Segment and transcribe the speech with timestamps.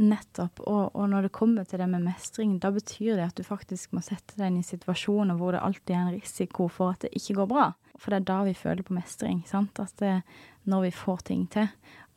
[0.00, 0.62] Nettopp.
[0.64, 3.92] Og, og, når det kommer til det med mestring, da betyr det at du faktisk
[3.92, 7.12] må sette deg inn i situasjoner hvor det alltid er en risiko for at det
[7.18, 7.66] ikke går bra.
[8.00, 9.42] For det er da vi føler på mestring.
[9.48, 9.76] sant?
[9.82, 10.22] At det,
[10.64, 11.68] når vi får ting til.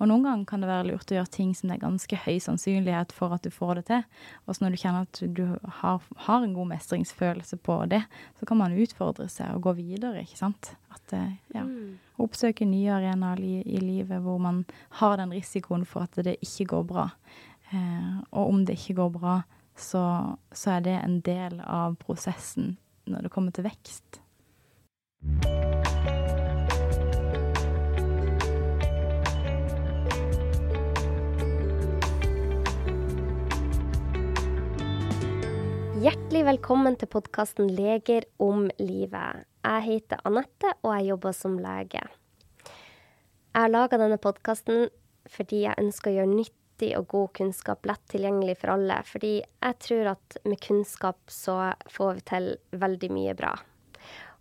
[0.02, 2.38] Og noen ganger kan det være lurt å gjøre ting som det er ganske høy
[2.44, 4.02] sannsynlighet for at du får det til.
[4.44, 5.44] Og så når du kjenner at du
[5.82, 8.02] har, har, en god mestringsfølelse på det,
[8.40, 10.74] så kan man utfordre seg og gå videre, ikke sant.
[10.92, 11.94] At eh, ja, mm.
[12.24, 14.64] Oppsøke nye arenaer i, i livet hvor man
[15.00, 17.08] har den risikoen for at det ikke går bra.
[17.74, 19.38] Eh, og om det ikke går bra,
[19.74, 20.04] så,
[20.54, 22.76] så er det en del av prosessen
[23.10, 24.20] når det kommer til vekst.
[36.04, 39.46] Hjertelig velkommen til podkasten 'Leger om livet'.
[39.64, 42.04] Jeg heter Anette, og jeg jobber som lege.
[43.54, 44.90] Jeg har laga denne podkasten
[45.32, 46.36] fordi jeg ønsker å gjøre
[46.74, 49.04] nyttig og god kunnskap lett tilgjengelig for alle.
[49.06, 53.54] Fordi jeg tror at med kunnskap så får vi til veldig mye bra.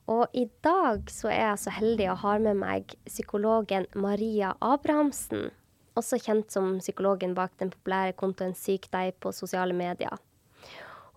[0.09, 5.51] Og i dag så er jeg så heldig å ha med meg psykologen Maria Abrahamsen.
[5.95, 10.17] Også kjent som psykologen bak den populære kontoen Syk deg på sosiale medier.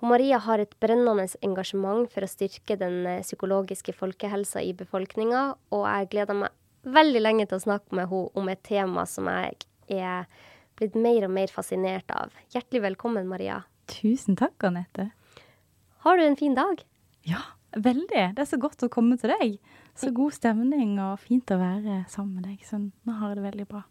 [0.02, 5.56] Og Maria har et brennende engasjement for å styrke den eh, psykologiske folkehelsa i befolkninga,
[5.72, 6.52] og jeg gleder meg
[6.84, 9.56] veldig lenge til å snakke med henne om et tema som jeg
[9.96, 10.28] er
[10.80, 12.34] blitt mer og mer fascinert av.
[12.54, 13.62] Hjertelig velkommen, Maria.
[13.92, 15.10] Tusen takk, Anette.
[16.06, 16.82] Har du en fin dag?
[17.26, 18.36] Ja, veldig.
[18.36, 19.58] Det er så godt å komme til deg.
[19.96, 22.66] Så god stemning og fint å være sammen med deg.
[22.68, 23.86] Så nå har jeg det veldig bra.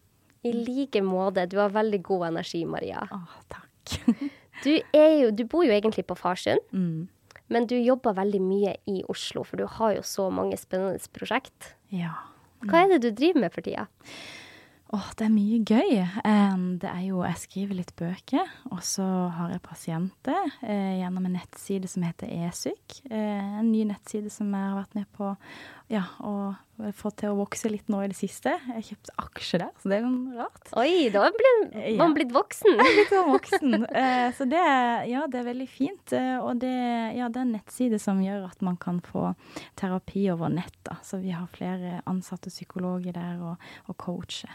[0.45, 1.47] I like måte.
[1.49, 3.05] Du har veldig god energi, Maria.
[3.09, 3.99] Å, takk.
[4.63, 7.41] Du, jo, du bor jo egentlig på Farsund, mm.
[7.53, 11.75] men du jobber veldig mye i Oslo, for du har jo så mange spennende prosjekt.
[11.93, 12.15] Ja.
[12.63, 12.69] Mm.
[12.71, 13.89] Hva er det du driver med for tida?
[14.95, 15.95] Åh, det er mye gøy.
[16.79, 19.03] det er jo Jeg skriver litt bøker, og så
[19.35, 23.01] har jeg pasienter eh, gjennom en nettside som heter eSyk.
[23.11, 25.33] Eh, en ny nettside som jeg har vært med på
[25.91, 26.55] ja, og
[26.97, 28.55] fått til å vokse litt nå i det siste.
[28.67, 30.71] Jeg har kjøpt aksjer der, så det er jo rart.
[30.81, 31.37] Oi, da har
[32.01, 32.75] man blitt voksen.
[32.75, 33.77] Ja, blitt voksen.
[33.95, 34.63] Eh, så det,
[35.07, 36.13] ja, det er veldig fint.
[36.17, 36.73] Eh, og det,
[37.15, 39.31] ja, det er en nettside som gjør at man kan få
[39.79, 40.77] terapi over nett.
[40.87, 40.99] Da.
[41.07, 44.51] Så vi har flere ansatte psykologer der og, og coacher.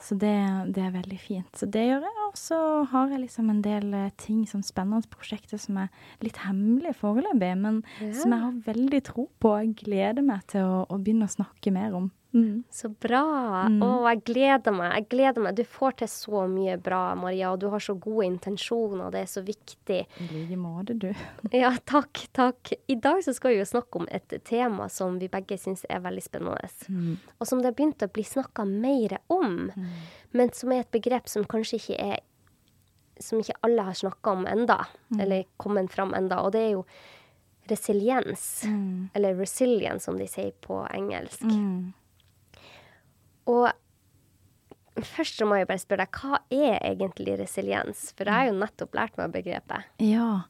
[0.00, 0.34] Så det,
[0.74, 1.50] det, er veldig fint.
[1.56, 2.16] Så det gjør jeg.
[2.26, 2.58] Og så
[2.90, 5.90] har jeg liksom en del eh, ting som spennende prosjekter som er
[6.24, 8.10] litt hemmelige foreløpig, men ja.
[8.16, 9.54] som jeg har veldig tro på.
[9.60, 12.08] Jeg gleder meg til å, å begynne å snakke mer om.
[12.32, 12.62] Mm.
[12.70, 13.24] Så bra.
[13.66, 13.80] Mm.
[13.82, 14.92] Å, jeg gleder meg.
[14.94, 15.56] Jeg gleder meg.
[15.58, 19.06] Du får til så mye bra, Maria, og du har så gode intensjoner.
[19.06, 19.98] og Det er så viktig.
[20.06, 21.10] I like måte, du.
[21.62, 22.72] ja, takk, takk.
[22.86, 26.02] I dag så skal vi jo snakke om et tema som vi begge syns er
[26.06, 26.70] veldig spennende.
[26.88, 27.14] Mm.
[27.38, 29.70] Og som det har begynt å bli snakka mer om.
[29.74, 29.94] Mm.
[30.38, 32.18] Men som er et begrep som kanskje ikke er
[33.20, 34.78] Som ikke alle har snakka om enda,
[35.10, 35.18] mm.
[35.20, 36.86] eller kommet fram enda, og det er jo
[37.70, 38.46] resiliens.
[38.68, 39.10] Mm.
[39.14, 41.46] Eller resilience, som de sier på engelsk.
[41.46, 41.92] Mm.
[43.50, 43.70] Og
[45.06, 48.10] først så må jeg bare spørre deg, hva er egentlig resiliens?
[48.16, 49.88] For jeg har jo nettopp lært meg begrepet.
[50.02, 50.42] Ja,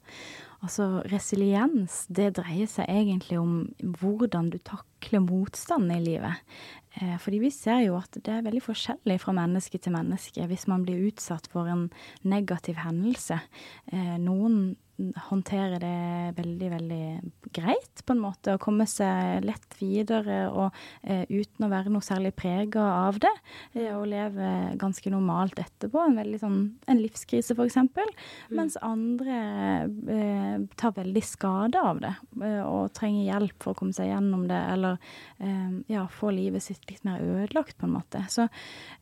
[0.60, 3.54] altså resiliens, det dreier seg egentlig om
[4.00, 6.42] hvordan du takler motstand i livet.
[7.00, 10.66] Eh, fordi vi ser jo at det er veldig forskjellig fra menneske til menneske hvis
[10.70, 11.88] man blir utsatt for en
[12.26, 13.40] negativ hendelse.
[13.92, 14.76] Eh, noen
[15.30, 17.04] håndterer det veldig, veldig
[17.56, 18.54] greit, på en måte.
[18.54, 23.32] Og komme seg lett videre og eh, uten å være noe særlig prega av det.
[23.74, 24.50] Eh, og leve
[24.80, 26.04] ganske normalt etterpå.
[26.04, 26.60] En veldig sånn
[26.90, 27.78] en livskrise, f.eks.
[27.80, 28.14] Mm.
[28.58, 30.49] Mens andre eh,
[30.80, 32.12] tar veldig skade av det
[32.42, 34.60] eh, og trenger hjelp for å komme seg gjennom det.
[34.74, 34.98] Eller
[35.38, 38.22] eh, ja, få livet sitt litt mer ødelagt, på en måte.
[38.30, 38.48] Så,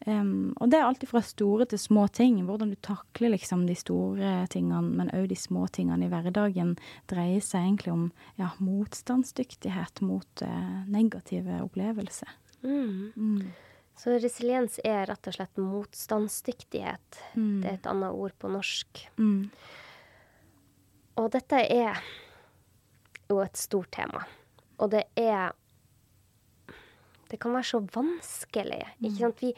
[0.08, 2.40] og det er alltid fra store til små ting.
[2.46, 6.76] Hvordan du takler liksom de store tingene, men òg de små tingene i hverdagen
[7.10, 8.04] dreier seg egentlig om
[8.40, 12.30] ja, motstandsdyktighet mot eh, negative opplevelser.
[12.62, 13.12] Mm.
[13.16, 13.50] Mm.
[13.98, 17.20] Så resiliens er rett og slett motstandsdyktighet.
[17.34, 17.60] Mm.
[17.62, 19.04] Det er et annet ord på norsk.
[19.18, 19.50] Mm.
[21.18, 21.98] Og dette er
[23.28, 24.22] jo et stort tema.
[24.78, 25.52] Og det er
[27.28, 29.18] Det kan være så vanskelig, ikke mm.
[29.18, 29.42] sant?
[29.42, 29.50] Vi,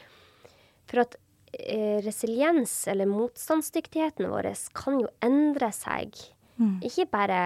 [0.91, 1.15] for at
[1.53, 6.15] Eh, resiliens, eller motstandsdyktigheten vår, kan jo endre seg.
[6.61, 6.77] Mm.
[6.87, 7.41] Ikke bare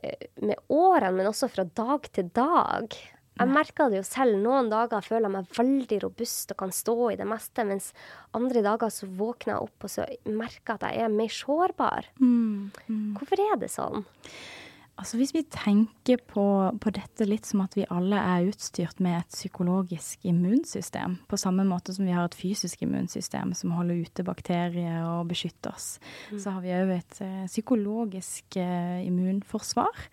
[0.00, 2.96] eh, med årene, men også fra dag til dag.
[3.36, 4.38] Jeg merker det jo selv.
[4.40, 7.90] Noen dager føler jeg meg veldig robust og kan stå i det meste, mens
[8.36, 12.08] andre dager så våkner jeg opp og så merker at jeg er mer sårbar.
[12.20, 12.70] Mm.
[12.86, 13.10] Mm.
[13.18, 14.06] Hvorfor er det sånn?
[14.96, 16.42] Altså Hvis vi tenker på,
[16.80, 21.66] på, dette litt som at vi alle er utstyrt med et psykologisk immunsystem, på samme
[21.68, 25.98] måte som vi har et fysisk immunsystem som holder ute bakterier og beskytter oss,
[26.32, 26.40] mm.
[26.40, 30.06] så har vi òg et uh, psykologisk uh, immunforsvar.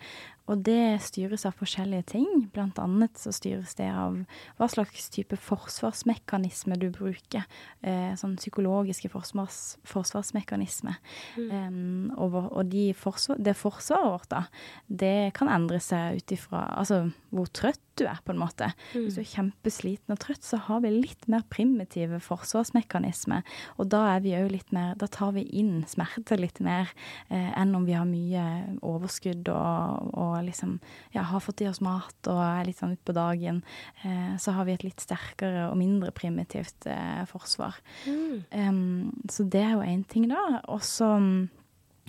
[0.52, 2.28] Og det styres av forskjellige ting.
[2.52, 4.18] Blant annet så styres det av
[4.60, 7.46] hva slags type forsvarsmekanisme du bruker.
[7.82, 10.98] Eh, sånn psykologiske forsvars, forsvarsmekanisme.
[11.40, 11.48] Mm.
[11.54, 14.44] Um, og, og de forsvar, det forsvaret vårt, da,
[14.88, 18.72] det kan endre seg ut ifra altså, hvor trøtt du er, på en måte.
[18.94, 19.06] Mm.
[19.06, 23.44] Hvis du er kjempesliten og trøtt, så har vi litt mer primitive forsvarsmekanismer.
[23.78, 26.90] Og da er vi òg litt mer Da tar vi inn smerte litt mer
[27.30, 28.46] eh, enn om vi har mye
[28.86, 30.80] overskudd og, og liksom
[31.14, 33.62] ja, har fått i oss mat og er litt sånn utpå dagen.
[34.04, 37.78] Eh, så har vi et litt sterkere og mindre primitivt eh, forsvar.
[38.08, 38.44] Mm.
[38.52, 40.64] Um, så det er jo én ting, da.
[40.74, 41.14] Og så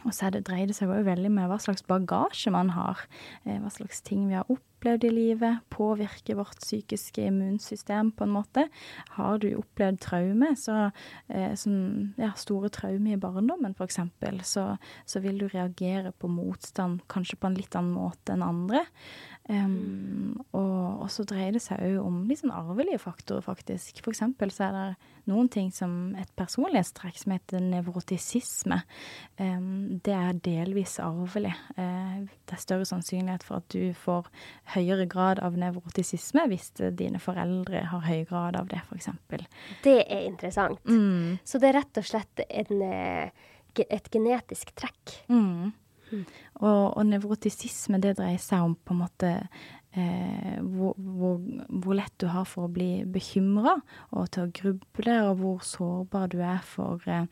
[0.05, 3.01] og så det, dreier det seg jo veldig med hva slags bagasje man har.
[3.45, 5.63] Eh, hva slags ting vi har opplevd i livet.
[5.73, 8.67] Påvirker vårt psykiske immunsystem på en måte.
[9.17, 10.91] Har du opplevd traume, så,
[11.29, 14.01] eh, som ja, store traume i barndommen f.eks.,
[14.45, 14.67] så,
[15.09, 18.85] så vil du reagere på motstand kanskje på en litt annen måte enn andre.
[19.45, 24.01] Um, og, og, så dreier det seg òg om litt sånn arvelige faktorer, faktisk.
[24.01, 28.81] For eksempel så er det noen ting som et personlighetstrekk som heter nevrotisisme.
[29.37, 31.53] Um, det er delvis arvelig.
[31.77, 34.33] Uh, det er større sannsynlighet for at du får
[34.79, 39.13] høyere grad av nevrotisisme hvis dine foreldre har høy grad av det, f.eks.
[39.85, 40.81] Det er interessant.
[40.89, 41.37] Mm.
[41.45, 43.49] Så det er rett og slett en, eh,
[43.85, 45.19] et genetisk trekk.
[45.29, 45.75] Mm.
[46.13, 49.33] Og, og nevrotisisme, det dreier seg om på en måte
[49.95, 53.77] eh, hvor, hvor, hvor, lett du har for å bli bekymra
[54.15, 57.27] og til å gruble, og hvor sårbar du er for eh,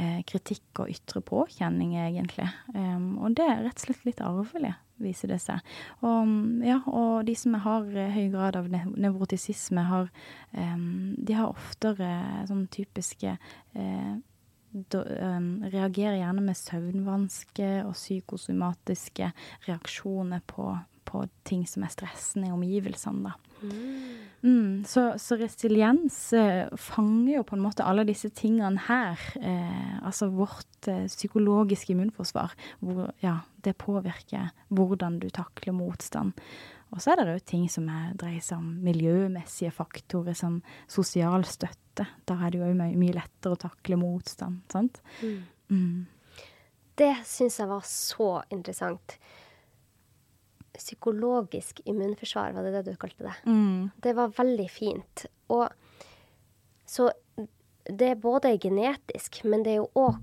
[0.00, 2.48] eh kritikk og ytre påkjenning, egentlig.
[2.74, 5.60] Um, og det er rett og slett litt arvelig, viser det seg.
[6.04, 6.34] Og,
[6.66, 10.10] ja, og de som har eh, høy grad av nevrotisisme, har,
[10.56, 12.10] um, de har oftere
[12.50, 14.12] sånn typiske eh,
[14.70, 15.02] da,
[15.36, 19.32] um, reagerer gjerne med søvnvansker og psykosomatiske
[19.66, 20.72] reaksjoner på,
[21.08, 23.34] på, ting som er stressende i omgivelsene.
[23.60, 23.80] Mm.
[24.40, 29.20] Mm, så, så, resiliens uh, fanger jo på en måte alle disse tingene her.
[29.36, 32.54] Uh, altså vårt uh, psykologiske immunforsvar.
[32.80, 36.32] Hvor, ja, det påvirker hvordan du takler motstand.
[36.90, 40.58] Og så er det òg ting som er, dreier seg om miljømessige faktorer, som
[40.90, 42.06] sosial støtte.
[42.26, 44.98] Da er det jo mye, mye lettere å takle motstand, sant.
[45.22, 45.36] Mm.
[45.70, 46.48] Mm.
[47.00, 49.16] Det syns jeg var så interessant.
[50.74, 53.36] Psykologisk immunforsvar, var det det du kalte det?
[53.46, 53.90] Mm.
[54.02, 55.26] Det var veldig fint.
[55.54, 55.68] Og
[56.90, 57.10] så
[57.86, 60.18] det er både genetisk, men det er jo òg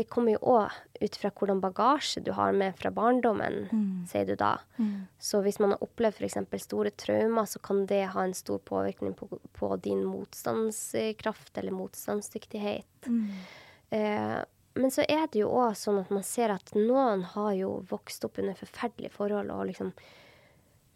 [0.00, 3.88] det kommer jo òg ut fra hvordan bagasje du har med fra barndommen, mm.
[4.08, 4.54] sier du da.
[4.78, 5.08] Mm.
[5.20, 6.64] Så hvis man har opplevd f.eks.
[6.64, 13.10] store traumer, så kan det ha en stor påvirkning på, på din motstandskraft eller motstandsdyktighet.
[13.12, 13.28] Mm.
[13.90, 14.38] Eh,
[14.80, 18.24] men så er det jo òg sånn at man ser at noen har jo vokst
[18.24, 19.92] opp under forferdelige forhold og liksom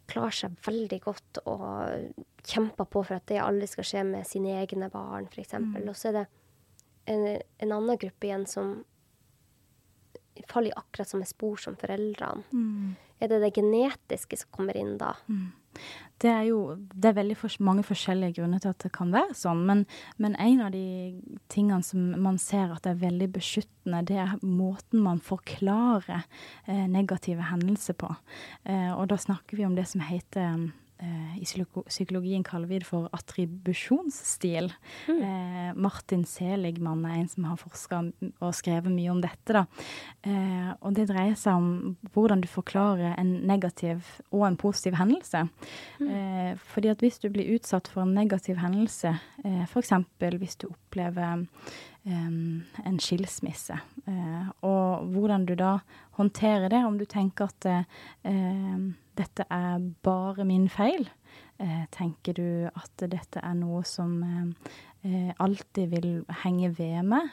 [0.09, 4.57] klarer seg veldig godt og kjemper på for at det aldri skal skje med sine
[4.61, 5.57] egne barn, f.eks.
[5.57, 5.77] Mm.
[5.89, 6.25] Og så er det
[7.11, 8.77] en, en annen gruppe igjen som
[10.49, 12.43] faller i akkurat samme spor som foreldrene.
[12.51, 12.95] Mm.
[13.19, 15.13] Er det det genetiske som kommer inn da?
[15.31, 15.53] Mm.
[16.23, 16.59] Det er jo
[16.93, 19.65] det er veldig for, mange forskjellige grunner til at det kan være sånn.
[19.67, 19.83] Men,
[20.21, 20.85] men, en av de
[21.51, 27.49] tingene som man ser at er veldig beskyttende, det er måten man forklarer eh, negative
[27.51, 28.13] hendelser på.
[28.63, 33.09] Eh, og da snakker vi om det som heter I psykologien kaller vi det for
[33.13, 34.69] attribusjonsstil.
[35.09, 35.17] Mm.
[35.27, 37.99] Eh, Martin Seligman er en som har forska
[38.39, 39.65] og skrevet mye om dette.
[40.23, 45.45] Eh, og det dreier seg om hvordan du forklarer en negativ og en positiv hendelse.
[45.99, 46.07] Mm.
[46.07, 49.93] Eh, fordi at hvis du blir utsatt for en negativ hendelse, eh, f.eks.
[50.39, 51.45] hvis du opplever
[52.05, 53.77] en skilsmisse.
[54.05, 55.79] Eh, og hvordan du da
[56.19, 61.07] håndterer det, om du tenker at eh, dette er bare min feil.
[61.57, 64.19] Eh, tenker du at dette er noe som
[65.05, 66.07] alltid vil
[66.41, 67.27] henge ved meg,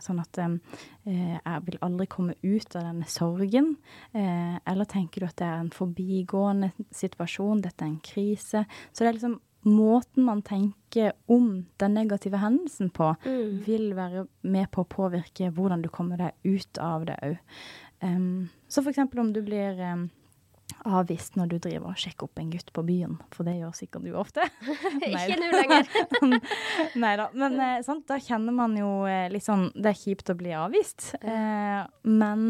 [0.00, 3.74] sånn at jeg vil aldri komme ut av denne sorgen?
[4.16, 8.64] eller tenker du at det er en forbigående situasjon, dette er en krise?
[8.88, 13.54] Så det er liksom måten man tenker om den negative hendelsen på, mm.
[13.66, 17.56] vil være med på å påvirke hvordan du kommer deg ut av det òg.
[18.04, 19.00] Um, så f.eks.
[19.00, 20.08] om du blir um,
[20.84, 24.06] avvist når du driver og sjekker opp en gutt på byen, for det gjør sikkert
[24.06, 24.44] du ofte.
[25.08, 25.88] Ikke nå lenger.
[27.04, 27.28] Nei da.
[27.36, 30.54] Men eh, sant, da kjenner man jo eh, litt sånn Det er kjipt å bli
[30.56, 32.46] avvist, eh, men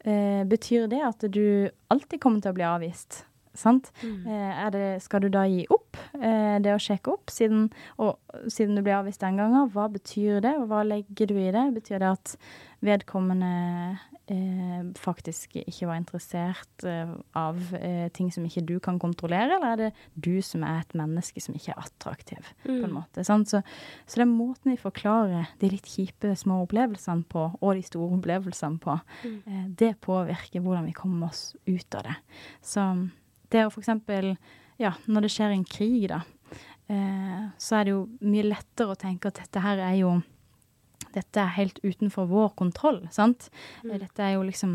[0.00, 3.24] eh, betyr det at du alltid kommer til å bli avvist?
[3.58, 3.90] Sant?
[4.02, 4.26] Mm.
[4.26, 7.68] Eh, det, skal du da gi opp eh, det å sjekke opp, siden,
[8.02, 8.16] og,
[8.52, 9.70] siden du ble avvist den gangen?
[9.74, 11.66] Hva betyr det, og hva legger du i det?
[11.76, 12.36] Betyr det at
[12.84, 13.96] vedkommende
[14.26, 19.72] eh, faktisk ikke var interessert eh, av eh, ting som ikke du kan kontrollere, eller
[19.72, 22.70] er det du som er et menneske som ikke er attraktiv, mm.
[22.70, 23.26] på en måte?
[23.26, 23.50] Sant?
[23.52, 23.62] Så,
[24.04, 28.82] så, den måten vi forklarer de litt kjipe små opplevelsene på, og de store opplevelsene
[28.82, 29.36] på, mm.
[29.46, 32.16] Eh, det påvirker hvordan vi kommer oss ut av det.
[32.64, 32.82] Så
[33.52, 33.92] det å f.eks.
[34.80, 36.20] Ja, når det skjer en krig, da,
[36.92, 40.16] eh, så er det jo mye lettere å tenke at dette her er jo
[41.16, 43.46] Dette er helt utenfor vår kontroll, sant?
[43.80, 43.94] Mm.
[44.02, 44.72] Dette er jo liksom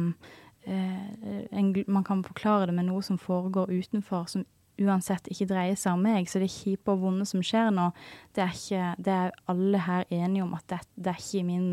[0.65, 4.47] eh, en, Man kan forklare det med noe som foregår utenfor, som
[4.81, 6.29] uansett ikke dreier seg om meg.
[6.29, 7.91] Så det kjipe og vonde som skjer nå,
[8.33, 11.69] det er, ikke, det er alle her enige om at det, det er ikke min,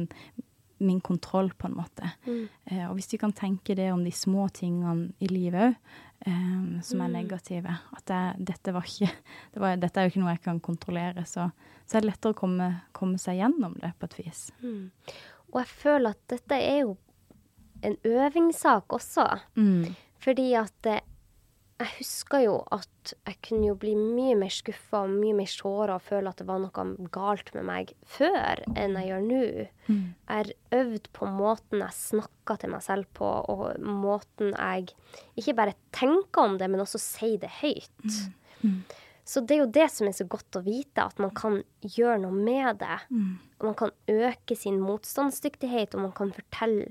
[0.79, 2.11] min kontroll, på en måte.
[2.27, 2.45] Mm.
[2.71, 6.81] Eh, og hvis vi kan tenke det om de små tingene i livet òg, eh,
[6.83, 7.17] som er mm.
[7.17, 7.75] negative.
[7.97, 8.21] At det,
[8.53, 9.11] dette, var ikke,
[9.55, 11.27] det var, dette er jo ikke noe jeg kan kontrollere.
[11.29, 11.49] Så,
[11.87, 14.49] så er det lettere å komme, komme, seg gjennom det på et vis.
[14.63, 14.89] Mm.
[15.53, 16.97] Og jeg føler at dette er jo
[17.87, 19.27] en øvingssak også.
[19.59, 19.95] Mm.
[20.19, 20.91] Fordi at
[21.79, 25.99] jeg husker jo at jeg kunne jo bli mye mer skuffa og mye mer såra
[25.99, 29.43] og føle at det var noe galt med meg før enn jeg gjør nå.
[29.87, 30.01] Mm.
[30.11, 34.91] Jeg har øvd på måten jeg snakker til meg selv på, og måten jeg
[35.39, 37.95] ikke bare tenker om det, men også sier det høyt.
[38.03, 38.35] Mm.
[38.59, 38.81] Mm.
[39.29, 42.23] Så det er jo det som er så godt å vite, at man kan gjøre
[42.25, 43.03] noe med det.
[43.13, 43.35] Mm.
[43.63, 46.91] Man kan øke sin motstandsdyktighet, og man kan fortelle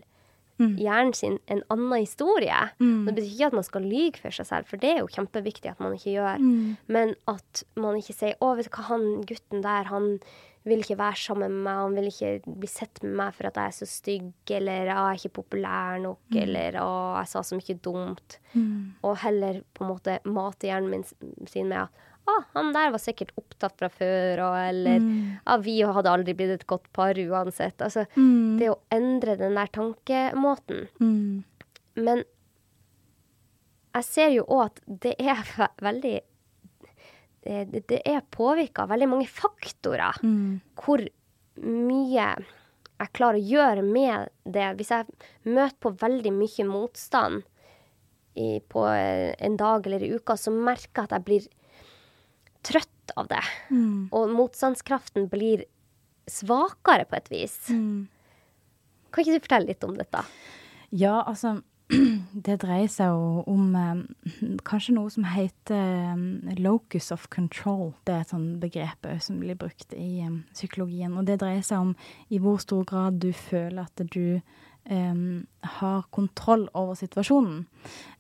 [0.60, 0.74] mm.
[0.82, 2.60] hjernen sin en annen historie.
[2.82, 3.06] Mm.
[3.08, 5.72] Det betyr ikke at man skal lyge for seg selv, for det er jo kjempeviktig
[5.72, 6.44] at man ikke gjør.
[6.44, 6.76] Mm.
[6.88, 10.20] Men at man ikke sier 'Å, vet du hva, han gutten der, han
[10.68, 13.56] vil ikke være sammen med meg, han vil ikke bli sett med meg for at
[13.56, 16.42] jeg er så stygg, eller 'Å, jeg er ikke populær nok', mm.
[16.44, 18.40] eller 'Å, jeg sa så mye dumt'.
[18.54, 18.94] Mm.
[19.04, 23.02] Og heller på en måte mate hjernen min sin med at ah, han der var
[23.02, 25.20] sikkert opptatt fra før, og, eller mm.
[25.46, 27.82] ah, vi hadde aldri blitt et godt par uansett.
[27.82, 28.58] Altså, mm.
[28.62, 30.88] det å endre den der tankemåten.
[31.02, 31.44] Mm.
[31.98, 32.24] Men
[33.98, 36.18] jeg ser jo òg at det er veldig
[37.48, 40.60] Det, det er påvirka av veldig mange faktorer mm.
[40.84, 41.02] hvor
[41.64, 42.26] mye
[42.98, 44.66] jeg klarer å gjøre med det.
[44.78, 45.06] Hvis jeg
[45.46, 47.46] møter på veldig mye motstand
[48.38, 51.48] i, på en dag eller i uka, så merker jeg at jeg blir
[52.66, 53.44] trøtt av det.
[53.72, 54.10] Mm.
[54.16, 55.66] Og motstandskraften blir
[56.28, 57.58] svakere på et vis.
[57.72, 58.08] Mm.
[59.12, 60.24] Kan ikke du fortelle litt om dette?
[60.92, 61.60] Ja, altså
[62.48, 64.02] Det dreier seg jo om um,
[64.68, 67.94] kanskje noe som heter um, locus of control.
[68.04, 71.16] Det er et sånt begrep som blir brukt i um, psykologien.
[71.16, 71.94] Og det dreier seg om
[72.28, 74.42] i hvor stor grad du føler at du
[74.90, 75.46] um,
[75.78, 77.66] har kontroll over situasjonen.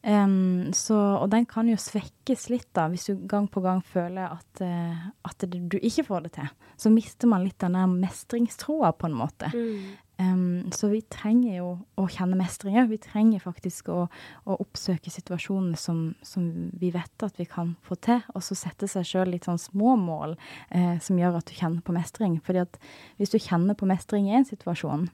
[0.03, 4.37] Um, så, og den kan jo svekkes litt da, hvis du gang på gang føler
[4.37, 6.51] at, uh, at det, du ikke får det til.
[6.79, 9.51] Så mister man litt den der mestringstroa, på en måte.
[9.55, 9.95] Mm.
[10.19, 11.67] Um, så vi trenger jo
[12.01, 12.89] å kjenne mestring òg.
[12.89, 14.07] Vi trenger faktisk å,
[14.49, 18.89] å oppsøke situasjoner som, som, vi vet at vi kan få til, og så sette
[18.89, 20.33] seg sjøl litt sånn små mål
[20.71, 22.39] eh, som gjør at du kjenner på mestring.
[22.41, 22.79] Fordi at
[23.21, 25.05] hvis du kjenner på mestring i en situasjon,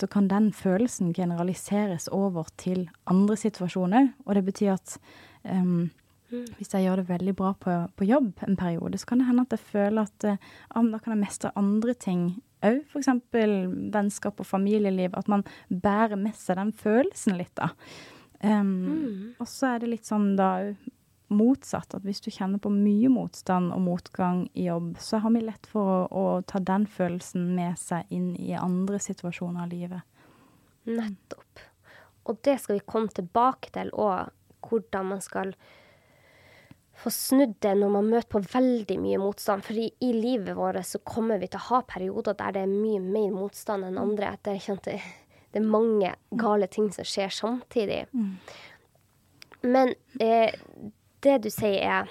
[0.00, 4.10] så kan den følelsen generaliseres over til andre situasjoner.
[4.26, 4.96] Og det betyr at
[5.44, 5.90] um,
[6.28, 9.46] hvis jeg gjør det veldig bra på, på, jobb en periode, så kan det hende
[9.46, 12.26] at jeg føler at uh, da kan jeg mestre andre ting
[12.66, 12.82] òg.
[12.90, 13.08] F.eks.
[13.94, 15.14] vennskap og familieliv.
[15.14, 17.72] At man bærer med seg den følelsen litt, da.
[18.42, 19.34] Um, mm.
[19.40, 20.50] Og så er det litt sånn da
[21.32, 21.94] motsatt.
[21.96, 25.70] At hvis du kjenner på mye motstand og motgang i jobb, så har vi lett
[25.70, 30.06] for å, å ta den følelsen med seg inn i andre situasjoner av livet.
[30.86, 31.64] Nettopp.
[32.26, 34.32] Og det skal vi komme tilbake til òg,
[34.66, 35.54] hvordan man skal
[36.96, 39.64] få snudd det når man møter på veldig mye motstand.
[39.66, 42.72] For i, i, livet vårt så kommer vi til å ha perioder der det er
[42.72, 44.32] mye mer motstand enn andre.
[44.34, 44.96] At det, det,
[45.52, 48.06] det er mange gale ting som skjer samtidig.
[48.16, 48.32] Mm.
[49.66, 50.54] Men eh,
[51.24, 52.08] det du sier, er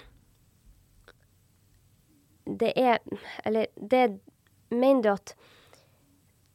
[2.46, 3.00] Det er
[3.46, 4.20] Eller det
[4.70, 5.36] Mener du at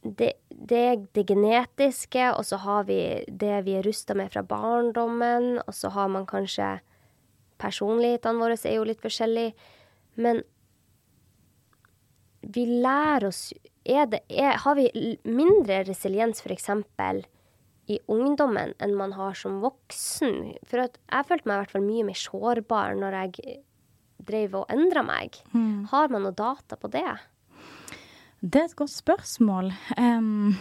[0.02, 4.40] det, det, er det genetiske, og så har vi det vi er rusta med fra
[4.42, 6.78] barndommen, og så har man kanskje
[7.61, 9.52] Personlighetene våre er jo litt forskjellige,
[10.16, 10.40] men
[12.40, 13.50] vi lærer oss
[13.85, 14.88] er det, er, Har vi
[15.28, 16.71] mindre resiliens, f.eks
[17.90, 20.54] i ungdommen enn man har som voksen.
[20.68, 23.59] For jeg følte meg i hvert fall mye mer sårbar når jeg
[24.26, 25.40] drev og endra meg.
[25.54, 25.87] Mm.
[25.90, 27.09] Har man noe data på det?
[28.40, 29.73] Det er et godt spørsmål.
[29.99, 30.56] Um,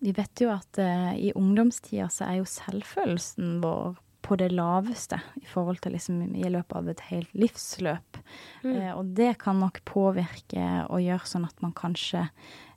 [0.00, 3.96] vi vet jo at uh, i ungdomstida så er jo selvfølelsen vår
[4.26, 8.20] på det laveste i forhold til liksom i løpet av et helt livsløp.
[8.64, 8.72] Mm.
[8.72, 12.30] Uh, og det kan nok påvirke og gjøre sånn at man kanskje eh,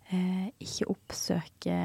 [0.10, 1.76] ikke oppsøke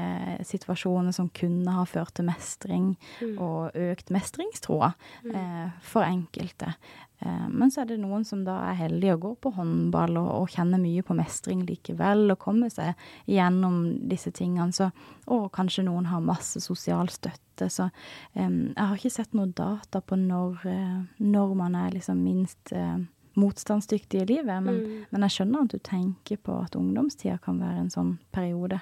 [0.47, 2.87] situasjoner som kunne ha ført til mestring
[3.21, 3.35] mm.
[3.37, 5.35] og økt mestringstroa mm.
[5.35, 6.73] eh, for enkelte.
[7.19, 10.29] Eh, men så er det noen som da er heldige og går på håndball og,
[10.41, 12.93] og kjenner mye på mestring likevel og kommer seg
[13.29, 14.73] gjennom disse tingene.
[14.75, 14.89] Så,
[15.31, 17.69] og kanskje noen har masse sosial støtte.
[17.71, 17.87] Så
[18.35, 22.97] jeg har ikke sett noe data på når, eh, når man er liksom minst eh,
[23.39, 24.63] motstandsdyktig i livet.
[24.63, 25.05] Men, mm.
[25.09, 28.81] men, jeg skjønner at du tenker på at ungdomstida kan være en sånn periode.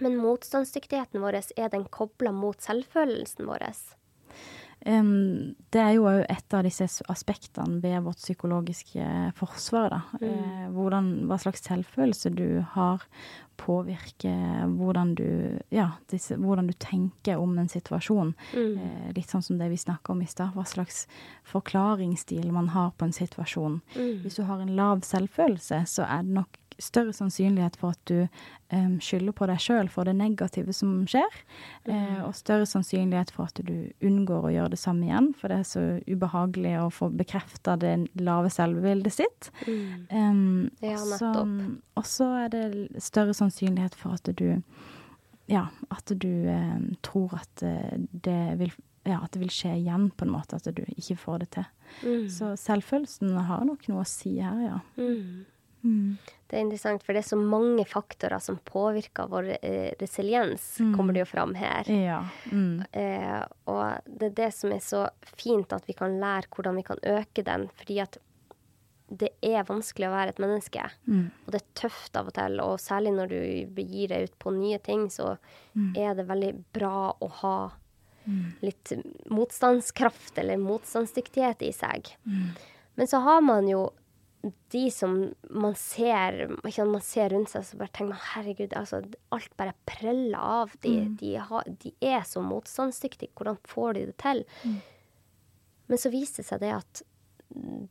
[0.00, 3.66] Men motstandsdyktigheten vår, er den kobla mot selvfølelsen vår?
[4.86, 9.04] Um, det er jo òg et av disse aspektene ved vårt psykologiske
[9.38, 9.92] forsvar.
[9.92, 10.00] Da.
[10.18, 10.32] Mm.
[10.32, 13.04] Uh, hvordan, hva slags selvfølelse du har,
[13.62, 15.26] påvirker hvordan du,
[15.70, 18.32] ja, disse, hvordan du tenker om en situasjon.
[18.56, 18.72] Mm.
[18.80, 20.56] Uh, litt sånn som det vi snakka om i stad.
[20.56, 21.04] Hva slags
[21.52, 23.78] forklaringsstil man har på en situasjon.
[23.94, 24.16] Mm.
[24.24, 28.26] Hvis du har en lav selvfølelse, så er det nok større sannsynlighet for at du
[28.72, 31.38] um, skylder på deg sjøl for det negative som skjer,
[31.86, 31.92] mm.
[31.94, 35.60] eh, og større sannsynlighet for at du unngår å gjøre det samme igjen, for det
[35.60, 39.50] er så ubehagelig å få bekrefta det lave selvbildet sitt.
[39.66, 40.06] Mm.
[40.10, 41.58] Um, ja, nettopp.
[42.00, 42.66] Og så er det
[43.02, 44.62] større sannsynlighet for at du
[45.50, 50.10] ja, at du eh, tror at uh, det vil ja, at det vil skje igjen,
[50.14, 50.58] på en måte.
[50.58, 51.70] At du ikke får det til.
[52.02, 52.28] Mm.
[52.30, 54.78] Så selvfølelsen har nok noe å si her, ja.
[54.94, 55.42] Mm.
[55.82, 56.16] Mm.
[56.46, 60.90] Det er interessant, for det er så mange faktorer som påvirker vår eh, resiliens, mm.
[60.96, 61.88] kommer det jo fram her.
[61.88, 62.18] Ja.
[62.52, 62.82] Mm.
[62.92, 63.40] Eh,
[63.72, 67.00] og det er det som er så fint, at vi kan lære hvordan vi kan
[67.08, 67.68] øke den.
[67.80, 68.18] Fordi at
[69.12, 70.84] det er vanskelig å være et menneske.
[71.04, 71.24] Mm.
[71.44, 73.40] Og det er tøft av og til, og særlig når du
[73.76, 75.34] begir deg ut på nye ting, så
[75.72, 75.90] mm.
[76.00, 77.56] er det veldig bra å ha
[78.24, 78.44] mm.
[78.64, 78.94] litt
[79.32, 82.14] motstandskraft eller motstandsdyktighet i seg.
[82.94, 83.86] Men så har man jo
[84.42, 89.02] de som man ser, man ser rundt seg, så bare tenker man herregud, altså,
[89.34, 90.72] alt bare preller av.
[90.82, 91.12] De, mm.
[91.20, 93.30] de, har, de, er så motstandsdyktige.
[93.38, 94.42] Hvordan får de det til?
[94.66, 94.80] Mm.
[95.92, 97.06] Men så viser det seg det at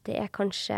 [0.07, 0.77] det er kanskje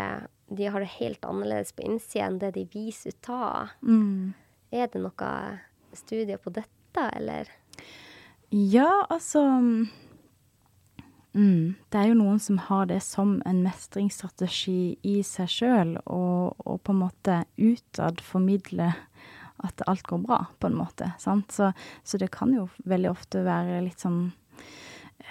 [0.52, 3.72] De har det helt annerledes på innsida enn det de viser ut av.
[3.80, 4.34] Mm.
[4.76, 5.30] Er det noe
[5.96, 7.48] studier på dette, eller?
[8.52, 9.40] Ja, altså
[11.34, 11.74] Mm.
[11.90, 16.78] Det er jo noen som har det som en mestringsstrategi i seg sjøl, og, og,
[16.86, 18.92] på en måte utad formidle
[19.64, 21.10] at alt går bra, på en måte.
[21.18, 21.52] Sant?
[21.52, 21.72] Så,
[22.04, 24.28] så det kan jo veldig ofte være litt sånn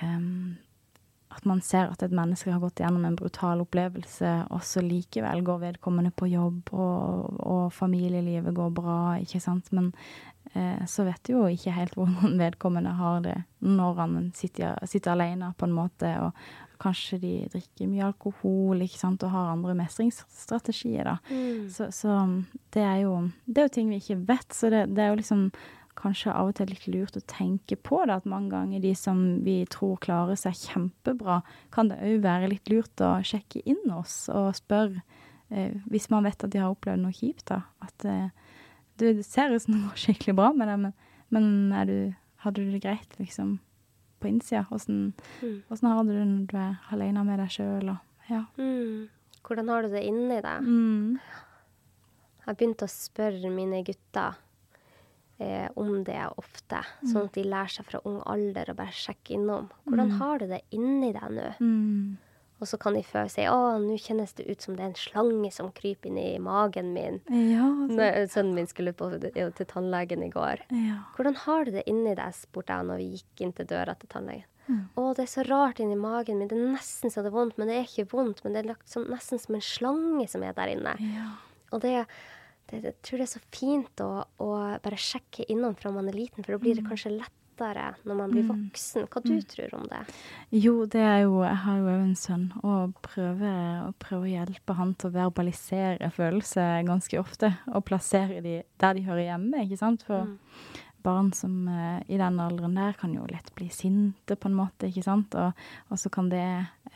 [0.01, 0.55] um,
[1.33, 5.41] At man ser at et menneske har gått gjennom en brutal opplevelse, og så likevel
[5.45, 9.71] går vedkommende på jobb, og, og familielivet går bra, ikke sant.
[9.73, 9.93] Men
[10.53, 15.53] så vet du jo ikke helt hvordan vedkommende har det når han sitter, sitter alene,
[15.57, 16.35] på en måte, og
[16.83, 21.15] kanskje de drikker mye alkohol, ikke sant, og har andre mestringsstrategier, da.
[21.29, 21.69] Mm.
[21.73, 22.17] Så, så,
[22.75, 23.13] det er jo
[23.45, 25.47] Det er jo ting vi ikke vet, så det, det, er jo liksom
[25.99, 29.19] kanskje av og til litt lurt å tenke på det, at mange ganger de som
[29.45, 31.41] vi tror klarer seg kjempebra,
[31.73, 35.03] kan det òg være litt lurt å sjekke inn oss og spørre,
[35.53, 38.31] eh, hvis man vet at de har opplevd noe kjipt, da, at eh,
[39.01, 40.93] det ser ut som det går skikkelig bra med det, men,
[41.33, 41.47] men
[41.89, 41.97] du,
[42.45, 43.57] hadde du det greit, liksom,
[44.21, 44.65] på innsida?
[44.71, 45.63] Åssen mm.
[45.69, 47.93] har du det når du er alene med deg sjøl,
[48.29, 48.45] ja.
[48.57, 49.09] Mm.
[49.43, 50.67] Hvordan har du det inni deg?
[50.67, 51.19] Mm.
[52.43, 54.37] Jeg har begynt å spørre mine gutter
[55.39, 57.09] eh, om det ofte, mm.
[57.11, 59.69] sånn at de lærer seg fra ung alder å bare sjekke innom.
[59.87, 60.15] Hvordan mm.
[60.21, 61.49] har du det inni deg nå?
[61.63, 62.32] Mm.
[62.63, 64.99] Og så kan de før si å, nå kjennes det ut som det er en
[64.99, 67.19] slange som kryper inn i magen min.
[67.27, 70.63] Ja, Når sønnen min skulle på, til tannlegen i går.
[70.71, 71.01] Ja.
[71.17, 74.11] Hvordan har du det inni deg, spurte jeg når vi gikk inn til døra til
[74.15, 74.47] tannlegen.
[74.71, 74.83] Mm.
[74.95, 76.47] Å, det er så rart inni magen min.
[76.47, 78.39] Det er nesten så det er vondt, men det er ikke vondt.
[78.45, 80.95] Men det er sånn, nesten som en slange som er der inne.
[81.03, 81.27] Ja.
[81.75, 81.97] Og det,
[82.71, 84.51] det, jeg tror det er så fint å, å
[84.85, 86.91] bare sjekke innom fra man er liten, for da blir det mm.
[86.93, 88.51] kanskje lett lettere når man blir mm.
[88.51, 89.07] voksen.
[89.07, 89.41] Hva du mm.
[89.47, 90.01] tror om det?
[90.49, 94.73] Jo, det er jo Jeg har jo en sønn, og prøver, og prøver å hjelpe
[94.77, 97.53] han til å verbalisere følelser ganske ofte.
[97.73, 100.03] Og plassere de der de hører hjemme, ikke sant.
[100.07, 100.37] For mm.
[101.03, 104.89] barn som uh, i den alderen der kan jo lett bli sinte, på en måte,
[104.89, 105.35] ikke sant.
[105.35, 106.47] Og, og så kan det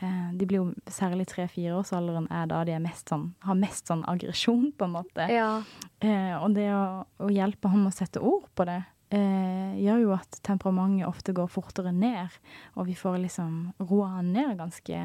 [0.02, 4.70] uh, De blir jo særlig tre-fireårsalderen er da de mest sånn, har mest sånn aggresjon,
[4.76, 5.30] på en måte.
[5.32, 5.58] Ja.
[6.02, 6.84] Uh, og det å,
[7.24, 8.82] å hjelpe ham å sette ord på det
[9.14, 12.34] eh, gjør jo at temperamentet ofte går fortere ned,
[12.74, 15.02] og vi får liksom roa han ned ganske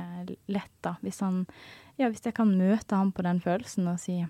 [0.52, 0.98] lett, da.
[1.02, 1.46] Hvis han
[1.96, 4.26] Ja, hvis jeg kan møte ham på den følelsen og si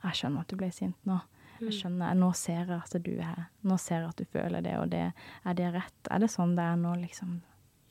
[0.00, 1.20] 'Jeg skjønner at du ble sint nå'.
[1.60, 4.78] Jeg skjønner, Nå ser jeg at du er Nå ser jeg at du føler det,
[4.78, 5.12] og det,
[5.44, 6.00] er det rett?
[6.10, 7.42] Er det sånn det er nå, liksom?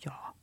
[0.06, 0.34] Ja.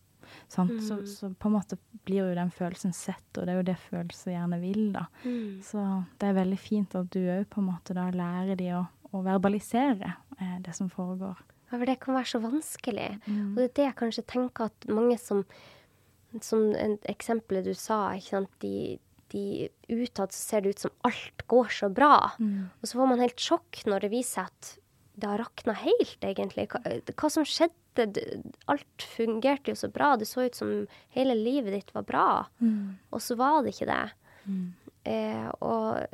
[0.58, 0.80] Mm.
[0.80, 3.76] Så, så på en måte blir jo den følelsen sett, og det er jo det
[3.82, 5.06] følelser gjerne vil, da.
[5.24, 5.62] Mm.
[5.66, 5.82] Så
[6.20, 8.84] det er veldig fint at du òg på en måte da lærer de å,
[9.16, 11.40] å verbalisere eh, det som foregår.
[11.70, 13.08] Ja, for det kan være så vanskelig.
[13.26, 13.54] Mm.
[13.54, 15.46] Og det er det jeg kanskje tenker at mange som
[16.42, 16.74] Som
[17.08, 18.50] eksempelet du sa, ikke sant.
[18.60, 18.98] De,
[19.32, 22.34] de utad så ser det ut som alt går så bra.
[22.36, 22.66] Mm.
[22.82, 24.72] Og så får man helt sjokk når det viser seg at
[25.16, 26.66] det har rakna helt, egentlig.
[26.68, 26.82] Hva,
[27.16, 28.26] hva som skjedde?
[28.68, 30.10] Alt fungerte jo så bra.
[30.20, 30.74] Det så ut som
[31.16, 32.28] hele livet ditt var bra.
[32.60, 32.98] Mm.
[33.16, 34.04] Og så var det ikke det.
[34.44, 34.66] Mm.
[35.08, 36.04] Eh, og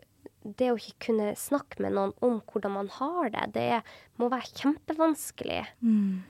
[0.43, 3.83] det å ikke kunne snakke med noen om hvordan man har det, det
[4.21, 5.61] må være kjempevanskelig.
[5.81, 6.23] Mm.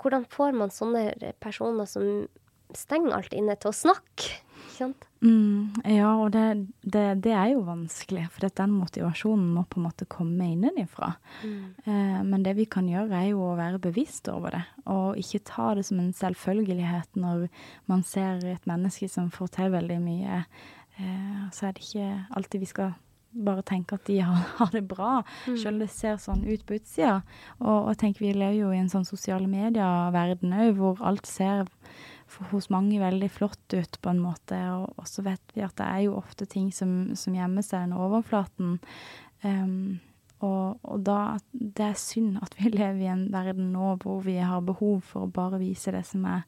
[0.00, 2.28] Hvordan får man sånne personer som
[2.76, 4.38] stenger alt inne, til å snakke?
[4.70, 5.04] Sant?
[5.20, 6.44] Mm, ja, og det,
[6.80, 11.10] det, det er jo vanskelig, for at den motivasjonen må på en måte komme innenifra.
[11.44, 15.42] Eh, men det vi kan gjøre, er jo å være bevisst over det, og ikke
[15.50, 17.48] ta det som en selvfølgelighet når
[17.90, 20.42] man ser et menneske som får til veldig mye.
[20.96, 22.96] Eh, så er det ikke alltid vi skal
[23.32, 26.78] bare tenker at de har, har det bra, selv om det ser sånn ut på
[26.78, 27.20] utsida.
[27.60, 31.66] Og, og tenk, vi lever jo i en sånn sosiale medier-verden òg, hvor alt ser
[32.30, 34.58] for, hos mange veldig flott ut, på en måte.
[34.76, 37.88] Og, og så vet vi at det er jo ofte ting som, som gjemmer seg
[37.88, 38.78] under overflaten.
[39.42, 40.00] Um,
[40.44, 44.38] og, og da Det er synd at vi lever i en verden nå hvor vi
[44.40, 46.46] har behov for å bare vise det som er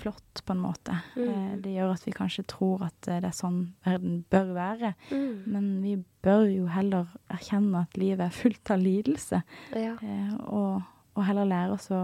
[0.00, 0.96] flott, på en måte.
[1.16, 4.94] Eh, det gjør at vi kanskje tror at eh, det er sånn verden bør være.
[5.10, 5.34] Mm.
[5.52, 9.42] Men vi bør jo heller erkjenne at livet er fullt av lidelse.
[9.76, 9.94] Ja.
[10.00, 10.80] Eh, og,
[11.14, 12.02] og heller lære oss å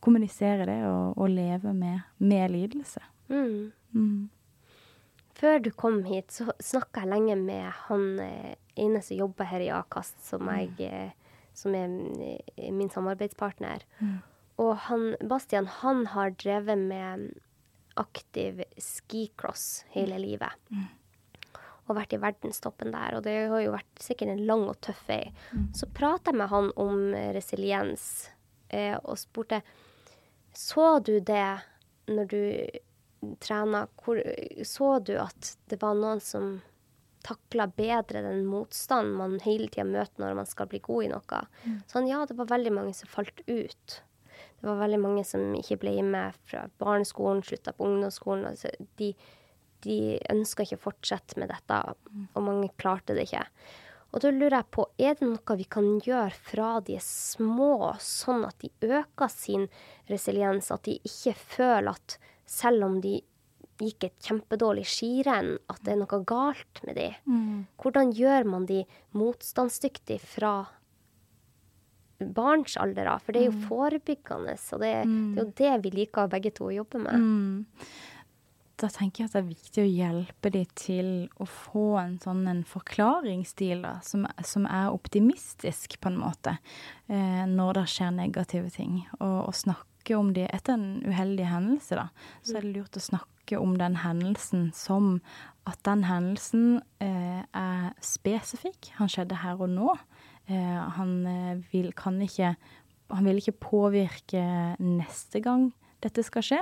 [0.00, 3.02] kommunisere det og, og leve med, med lidelse.
[3.30, 3.72] Mm.
[3.94, 4.30] Mm.
[5.40, 8.20] Før du kom hit, så snakka jeg lenge med han
[8.80, 11.12] ene som jobber her i Akast, som, jeg, eh,
[11.56, 11.88] som er
[12.72, 13.84] min samarbeidspartner.
[14.00, 14.18] Mm.
[14.60, 17.30] Og han, Bastian han har drevet med
[18.00, 20.52] aktiv skicross hele livet.
[21.88, 23.16] Og vært i verdenstoppen der.
[23.16, 25.24] Og det har jo vært sikkert en lang og tøff vei.
[25.74, 27.00] Så prata jeg med han om
[27.34, 28.04] resiliens
[28.68, 29.62] eh, og spurte
[30.54, 31.58] Så du det
[32.10, 32.42] når du
[33.42, 33.86] trena?
[34.64, 36.60] Så du at det var noen som
[37.26, 41.42] takla bedre den motstanden man hele tida møter når man skal bli god i noe?
[41.86, 44.02] Så han ja, det var veldig mange som falt ut.
[44.60, 48.48] Det var veldig mange som ikke ble med fra barneskolen, slutta på ungdomsskolen.
[48.52, 49.14] Altså, de,
[49.86, 50.00] de
[50.32, 51.78] ønska ikke å fortsette med dette,
[52.34, 53.46] og mange klarte det ikke.
[54.10, 57.94] Og da lurer jeg på, er det noe vi kan gjøre fra de er små,
[58.02, 59.68] sånn at de øker sin
[60.10, 62.16] resiliens, at de ikke føler at
[62.50, 63.20] selv om de
[63.80, 67.06] gikk et kjempedårlig skirenn, at det er noe galt med de?
[67.80, 68.82] Hvordan gjør man de
[69.16, 70.52] motstandsdyktige fra
[72.20, 73.24] barns alder av?
[73.24, 76.70] For det er jo forebyggende, og det, det er jo det vi liker begge to
[76.70, 77.26] å jobbe med.
[77.26, 77.84] Mm.
[78.80, 82.46] Da tenker jeg at det er viktig å hjelpe de til å få en sånn
[82.48, 86.56] en forklaringsstil da, som, som er optimistisk, på en måte,
[87.12, 89.02] eh, når det skjer negative ting.
[89.18, 92.08] Og, og snakke om de etter en uheldig hendelse, da,
[92.40, 95.18] så er det lurt å snakke om den hendelsen som
[95.68, 98.94] at den hendelsen eh, er spesifikk.
[98.96, 99.96] Han skjedde her og nå.
[100.50, 102.56] Eh, han eh, vil, kan ikke
[103.10, 104.42] Han vil ikke påvirke
[104.78, 105.70] neste gang
[106.04, 106.60] dette skal skje,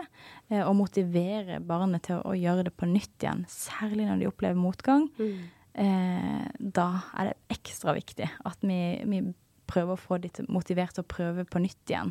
[0.50, 3.44] eh, og motivere barnet til å, gjøre det på nytt igjen.
[3.50, 5.08] Særlig når de opplever motgang.
[5.18, 9.20] Eh, da er det ekstra viktig at vi, vi
[9.68, 12.10] prøver å få de motivert til å prøve på nytt igjen,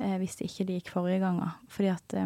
[0.00, 1.54] eh, hvis det ikke de gikk forrige ganger.
[1.70, 2.16] Fordi at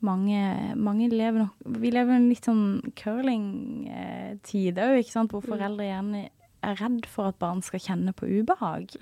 [0.00, 0.40] mange,
[0.78, 6.28] mange lever nok Vi lever en litt sånn curling-tid òg, ikke sant, hvor foreldre gjerne
[6.66, 8.96] er redd for at barn skal kjenne på ubehag.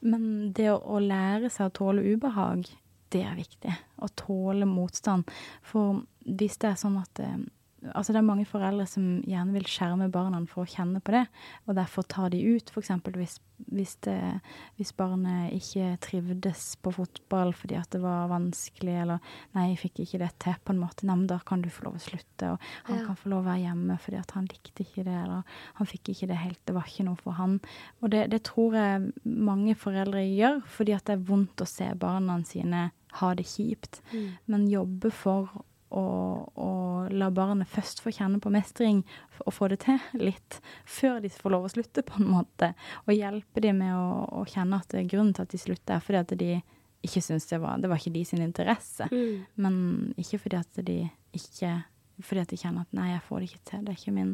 [0.00, 2.68] Men det å, å lære seg å tåle ubehag,
[3.14, 3.74] det er viktig.
[4.04, 5.28] Å tåle motstand.
[5.64, 7.38] For hvis det er sånn at eh,
[7.94, 11.24] Altså det er mange foreldre som gjerne vil skjerme barna for å kjenne på det,
[11.68, 12.90] og derfor tar de ut f.eks.
[13.14, 13.36] Hvis,
[13.70, 14.16] hvis, det,
[14.78, 19.22] hvis barnet ikke trivdes på fotball fordi at det var vanskelig, eller
[19.54, 21.06] 'nei, jeg fikk ikke det til', på en måte.
[21.06, 22.58] Nei, men da kan du få lov å slutte, og
[22.90, 23.06] han Ja.
[23.06, 25.42] kan få lov å være hjemme fordi at han likte ikke det, eller
[25.74, 27.60] han fikk ikke det helt, det var ikke noe for han.
[28.02, 31.94] Og det, det tror jeg mange foreldre gjør, fordi at det er vondt å se
[31.94, 34.02] barna sine ha det kjipt,
[34.46, 35.48] men jobbe for
[35.90, 36.04] å,
[36.52, 36.70] å
[37.10, 39.02] la barnet først få kjenne på mestring
[39.44, 42.72] og få det til litt, før de får lov å slutte, på en måte.
[43.06, 45.96] Og hjelpe dem med å, å kjenne at det er grunnen til at de slutter,
[45.96, 46.50] er fordi at de
[47.06, 49.06] ikke syns det var Det var ikke de sin interesse.
[49.12, 49.44] Mm.
[49.62, 49.74] Men
[50.18, 50.96] ikke fordi at de
[51.36, 51.76] ikke
[52.18, 53.84] Fordi at de kjenner at 'nei, jeg får det ikke til'.
[53.84, 54.32] Det er ikke min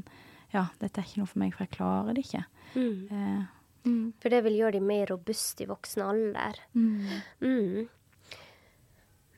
[0.55, 2.45] Ja, dette er ikke noe for meg, for jeg klarer det ikke.
[2.75, 3.09] Mm.
[3.11, 3.45] Eh,
[3.85, 4.13] Mm.
[4.21, 6.61] For det vil gjøre de mer robuste i voksen alder.
[6.73, 7.89] Mm.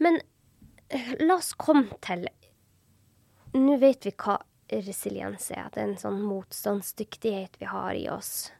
[0.04, 0.35] Men eh,
[1.22, 2.28] la oss komme til
[3.56, 4.36] Nå vet vi hva
[4.84, 5.66] resiliens er.
[5.66, 8.50] At det er en sånn motstandsdyktighet vi har i oss.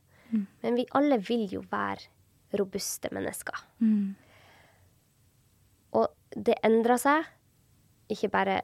[0.63, 2.09] Men vi alle vil jo være
[2.57, 3.59] robuste mennesker.
[3.83, 4.15] Mm.
[5.99, 7.29] Og det endrer seg.
[8.13, 8.61] Ikke bare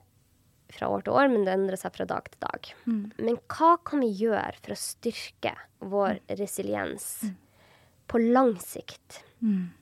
[0.73, 2.73] fra år til år, men det endrer seg fra dag til dag.
[2.87, 3.05] Mm.
[3.19, 5.55] Men hva kan vi gjøre for å styrke
[5.93, 7.09] vår resiliens
[8.09, 9.21] på lang sikt?
[9.45, 9.73] Mm.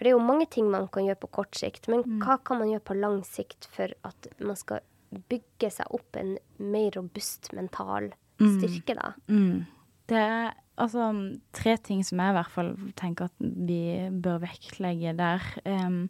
[0.00, 2.56] For det er jo mange ting man kan gjøre på kort sikt, men hva kan
[2.56, 4.80] man gjøre på lang sikt for at man skal
[5.28, 8.08] bygge seg opp en mer robust mental
[8.40, 9.10] styrke, da?
[9.28, 9.66] Mm.
[10.08, 11.10] Det er altså
[11.52, 13.82] tre ting som jeg i hvert fall tenker at vi
[14.24, 15.44] bør vektlegge der.
[15.68, 16.06] Um,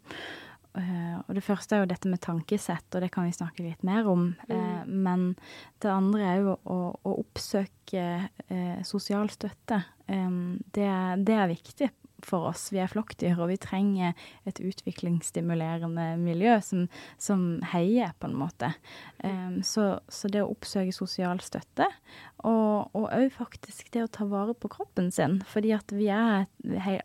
[0.79, 3.83] uh, og det første er jo dette med tankesett, og det kan vi snakke litt
[3.83, 4.29] mer om.
[4.47, 5.33] Uh, men
[5.83, 9.83] det andre er jo å, å oppsøke uh, sosial støtte.
[10.07, 10.87] Um, det,
[11.27, 11.91] det er viktig
[12.27, 12.69] for oss.
[12.73, 14.13] Vi er flokkdyr, og vi trenger
[14.49, 16.87] et utviklingsstimulerende miljø som,
[17.21, 18.71] som heier, på en måte.
[19.23, 21.87] Um, så, så det å oppsøke sosial støtte,
[22.47, 25.39] og òg faktisk det å ta vare på kroppen sin.
[25.49, 26.47] Fordi at vi er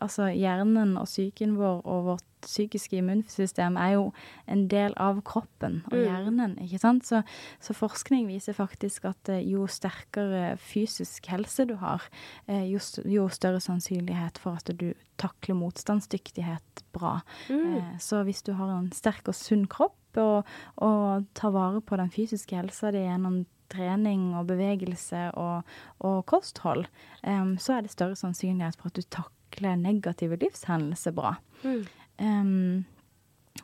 [0.00, 4.06] Altså hjernen og psyken vår og vårt psykiske immunsystem er jo
[4.50, 6.04] en del av kroppen og Mm.
[6.06, 7.06] hjernen, ikke sant.
[7.06, 7.22] Så,
[7.60, 12.02] så forskning viser faktisk at eh, jo sterkere fysisk helse du har,
[12.46, 17.20] eh, jo, jo større sannsynlighet for at du takler motstandsdyktighet bra.
[17.48, 17.98] Mm.
[18.00, 20.46] Så hvis du har en sterk og sunn kropp, og,
[20.80, 25.66] og tar vare på den fysiske helsa di gjennom trening og bevegelse og,
[26.06, 26.86] og kosthold,
[27.26, 31.36] um, så er det større sannsynlighet for at du takler negative livshendelser bra.
[31.64, 31.84] Mm.
[32.18, 32.84] Em,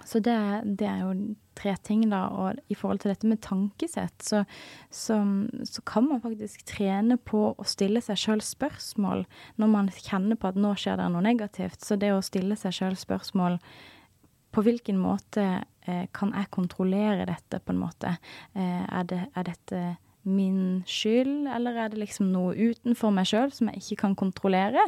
[0.05, 0.37] så det,
[0.79, 1.13] det er jo
[1.59, 2.25] tre ting, da.
[2.33, 4.43] Og i forhold til dette med tankesett, så,
[4.91, 5.19] så,
[5.69, 9.27] så kan man faktisk trene på å stille seg sjøl spørsmål
[9.61, 11.83] når man kjenner på at nå skjer det noe negativt.
[11.85, 13.59] Så det å stille seg sjøl spørsmål
[14.53, 15.45] på hvilken måte
[15.89, 18.17] eh, kan jeg kontrollere dette, på en måte?
[18.53, 19.85] Eh, er, det, er dette
[20.23, 24.85] min skyld, eller er det liksom noe utenfor meg sjøl som jeg ikke kan kontrollere?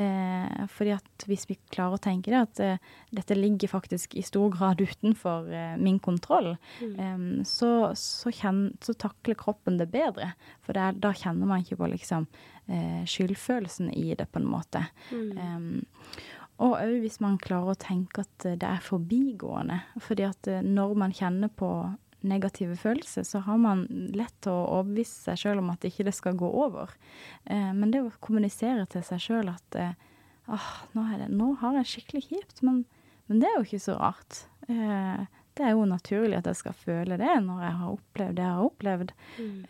[0.00, 4.24] Eh, fordi at hvis vi klarer å tenke det, at eh, dette ligger faktisk i
[4.24, 6.54] stor grad utenfor eh, min kontroll,
[6.86, 10.32] eh, så, så, kjenn, så takler kroppen det bedre.
[10.64, 12.28] For det er, da kjenner man ikke på liksom
[12.66, 14.86] eh, skyldfølelsen i det, på en måte.
[15.12, 15.72] Em,
[16.60, 19.80] og òg hvis man klarer å tenke at eh, det er forbigående.
[20.04, 21.70] Fordi at eh, når man kjenner på
[22.26, 26.14] negative følelser, så har man lett til å overbevise seg sjøl om at ikke det
[26.16, 26.92] skal gå over.
[27.44, 31.92] Eh, men det å kommunisere til seg sjøl at ah, nå, det, nå har jeg
[31.94, 32.84] skikkelig kjipt, men,
[33.30, 34.44] men det er jo ikke så rart.
[34.68, 35.26] Eh,
[35.58, 38.56] det er jo naturlig at jeg skal føle det når jeg har opplevd det jeg
[38.56, 39.10] har opplevd.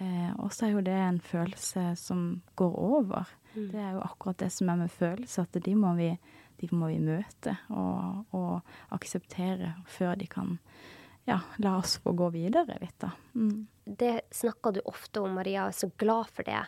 [0.05, 2.21] Eh, og så er jo det en følelse som
[2.61, 3.33] går over.
[3.55, 6.13] Det er jo akkurat det som er med følelser, at de må vi,
[6.61, 10.59] de må vi møte og, og akseptere før de kan
[11.31, 13.13] ja, la oss få gå videre litt, da.
[13.35, 13.67] Mm.
[13.85, 16.61] Det snakker du ofte om, Maria, og er så glad for det.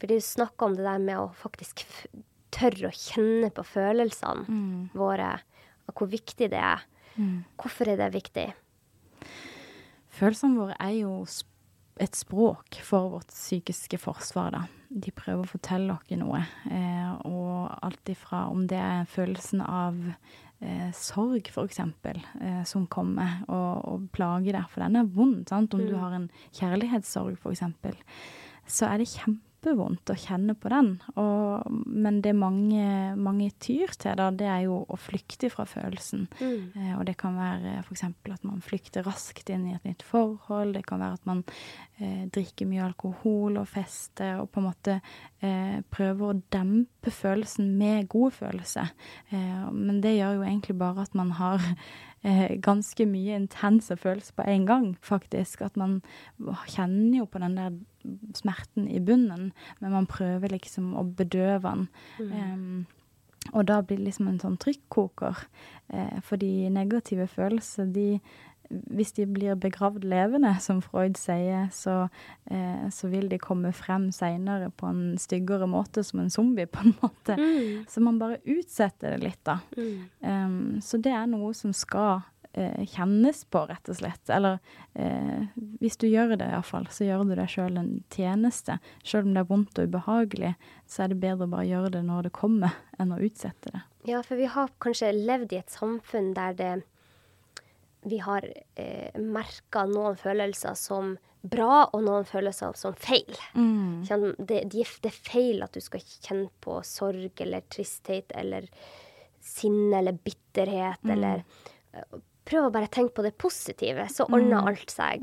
[0.00, 1.84] For du snakker om det der med å faktisk
[2.52, 5.36] tørre å kjenne på følelsene våre,
[5.88, 6.84] og hvor viktig det er.
[7.60, 8.46] Hvorfor er det viktig?
[10.12, 11.16] Følelsene våre er jo
[12.02, 14.62] et språk for vårt psykiske forsvar, da.
[14.92, 16.40] De prøver å fortelle oss noe.
[16.68, 19.98] Eh, og alt ifra om det er følelsen av
[20.62, 25.74] eh, sorg, eksempel, eh, som kommer og, og plager deg, for den er vond, sant.
[25.74, 27.98] Om du har en kjærlighetssorg, eksempel,
[28.70, 29.10] så er det
[29.62, 30.96] kjempevondt å kjenne på den.
[31.16, 36.26] Og, men det mange, mange tyr til, da, det er jo å flykte fra følelsen.
[36.42, 38.04] Eh, og det kan være f.eks.
[38.04, 40.74] at man flykter raskt inn i et nytt forhold.
[40.74, 41.44] Det kan være at man
[41.98, 44.98] eh, drikker mye alkohol og fester og på en måte
[45.40, 48.88] eh, prøver å dempe følelsen med god følelse.
[49.30, 51.62] Eh, men det gjør jo egentlig bare at man har
[52.22, 55.62] eh, ganske mye intense følelser på en gang, faktisk.
[55.62, 56.00] At man
[56.66, 57.80] kjenner jo på den der
[58.38, 61.88] smerten i bunnen, men man prøver liksom å bedøve den.
[62.20, 62.86] Em,
[63.52, 65.44] og da blir det liksom en sånn trykkoker.
[65.92, 68.20] for fordi negative følelser, de
[68.72, 72.08] hvis de blir begravd levende, som Freud sier, så,
[72.50, 76.84] eh, så vil de komme frem seinere på en styggere måte, som en zombie, på
[76.86, 77.36] en måte.
[77.88, 79.58] Så man bare utsetter det litt, da.
[80.20, 82.22] Um, så det er noe som skal
[82.54, 84.30] eh, kjennes på, rett og slett.
[84.32, 84.58] Eller
[84.94, 85.46] eh,
[85.80, 88.78] hvis du gjør det, iallfall, så gjør du deg sjøl en tjeneste.
[89.04, 90.54] Sjøl om det er vondt og ubehagelig,
[90.86, 93.84] så er det bedre å bare gjøre det når det kommer, enn å utsette det.
[94.10, 96.72] Ja, for vi har kanskje levd i et samfunn der det
[98.02, 98.42] vi har
[98.74, 101.12] eh, merka noen følelser som
[101.42, 103.30] bra, og noen følelser som feil.
[103.54, 104.02] Mm.
[104.38, 108.66] Det, er- det er feil at du skal kjenne på sorg eller tristhet eller
[109.42, 111.44] sinne eller bitterhet eller
[111.94, 115.22] eh, Prøv å bare tenke på det positive, så ordner alt seg.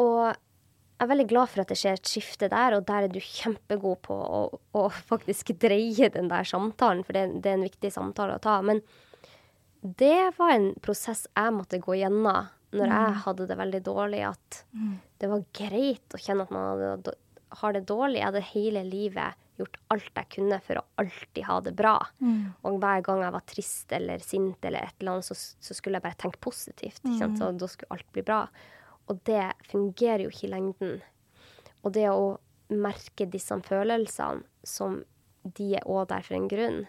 [0.00, 3.12] Og jeg er veldig glad for at det skjer et skifte der, og der er
[3.12, 4.40] du kjempegod på å,
[4.76, 8.58] å faktisk dreie den der samtalen, for det, det er en viktig samtale å ta.
[8.60, 8.82] Men
[9.80, 14.60] det var en prosess jeg måtte gå gjennom når jeg hadde det veldig dårlig, at
[15.18, 17.14] det var greit å kjenne at man hadde,
[17.62, 18.20] har det dårlig.
[18.20, 21.94] Jeg hadde hele livet gjort alt jeg kunne for å alltid ha det bra.
[22.66, 26.00] Og hver gang jeg var trist eller sint eller et eller annet, så, så skulle
[26.00, 27.00] jeg bare tenke positivt.
[27.18, 27.38] Sant?
[27.38, 28.42] Så da skulle alt bli bra.
[29.10, 31.00] Og det fungerer jo ikke i lengden.
[31.82, 32.38] Og det å
[32.70, 35.00] merke disse følelsene som
[35.42, 36.82] de er òg der for en grunn.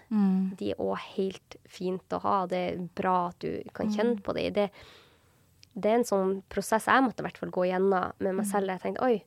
[0.60, 2.46] De er òg helt fint å ha.
[2.52, 4.52] Det er bra at du kan kjenne på dem.
[4.54, 4.66] Det,
[5.74, 8.68] det er en sånn prosess jeg måtte i hvert fall gå gjennom med meg selv.
[8.68, 9.24] Jeg tenkte oi,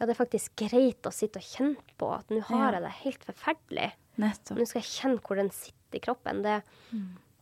[0.00, 2.92] ja, det er faktisk greit å sitte og kjenne på at nå har jeg det
[3.02, 3.88] helt forferdelig.
[4.22, 4.56] Nettopp.
[4.56, 6.40] Nå skal jeg kjenne hvor den sitter i kroppen.
[6.46, 6.54] Det,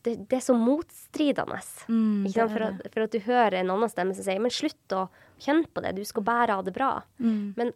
[0.03, 1.61] det, det er så motstridende.
[1.87, 2.57] Mm, ikke sant?
[2.57, 5.05] For, er at, for at du hører en annen stemme som sier men slutt å
[5.39, 6.91] kjenne på det, du skal bare ha det bra.
[7.23, 7.55] Mm.
[7.61, 7.71] Men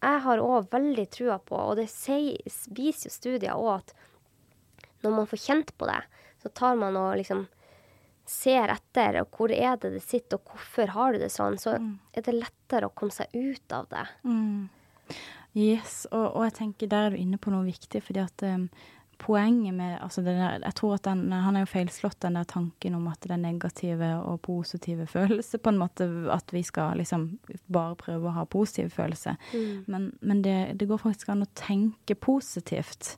[0.00, 2.36] jeg har òg veldig trua på, og det sier,
[2.76, 6.02] viser jo studier òg, at når man får kjent på det,
[6.44, 7.46] så tar man og liksom
[8.30, 11.74] ser etter, og hvor er det det sitter, og hvorfor har du det sånn, så
[11.78, 14.06] er det lettere å komme seg ut av det.
[14.22, 14.68] Mm.
[15.58, 18.68] Yes, og, og jeg tenker der er du inne på noe viktig, fordi at um,
[19.20, 22.94] poenget med altså der, Jeg tror at den, han er jo feilslått, den der tanken
[22.96, 27.26] om at det er negative og positive følelser, på en måte at vi skal liksom
[27.66, 29.36] bare prøve å ha positive følelser.
[29.86, 33.16] Men, men det, det går faktisk an å tenke positivt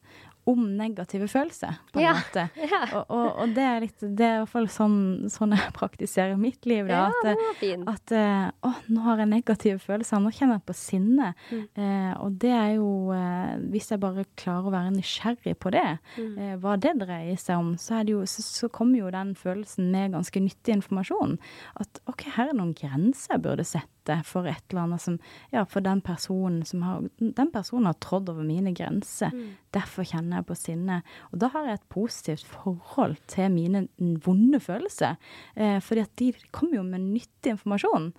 [0.50, 2.44] om negative følelser, på en Ja, måte.
[2.72, 2.80] ja.
[2.98, 4.96] Og, og, og det er litt Det er i hvert fall sånn,
[5.30, 6.88] sånn jeg praktiserer mitt liv.
[6.90, 10.74] Da, Ja, at, at eh, å, nå har jeg negative følelser, nå kjenner jeg på
[10.74, 11.28] sinne.
[11.52, 11.62] Mm.
[11.78, 15.86] Eh, og det er jo eh, Hvis jeg bare klarer å være nysgjerrig på det,
[16.18, 16.34] Mm.
[16.38, 19.34] eh, hva det dreier seg om, så, er det jo, så, så kommer jo den
[19.38, 21.38] følelsen med ganske nyttig informasjon.
[21.80, 23.88] At OK, her er noen grenser jeg burde sette
[24.26, 25.18] for et eller annet som
[25.52, 29.30] Ja, for den personen som har Den personen har trådd over mine grenser.
[29.30, 29.54] Mm.
[29.72, 31.02] Derfor kjenner jeg på sinne.
[31.32, 33.86] Og da har jeg et positivt forhold til mine
[34.24, 35.16] vonde følelser.
[35.54, 38.12] Eh, fordi at de kommer jo med nyttig informasjon.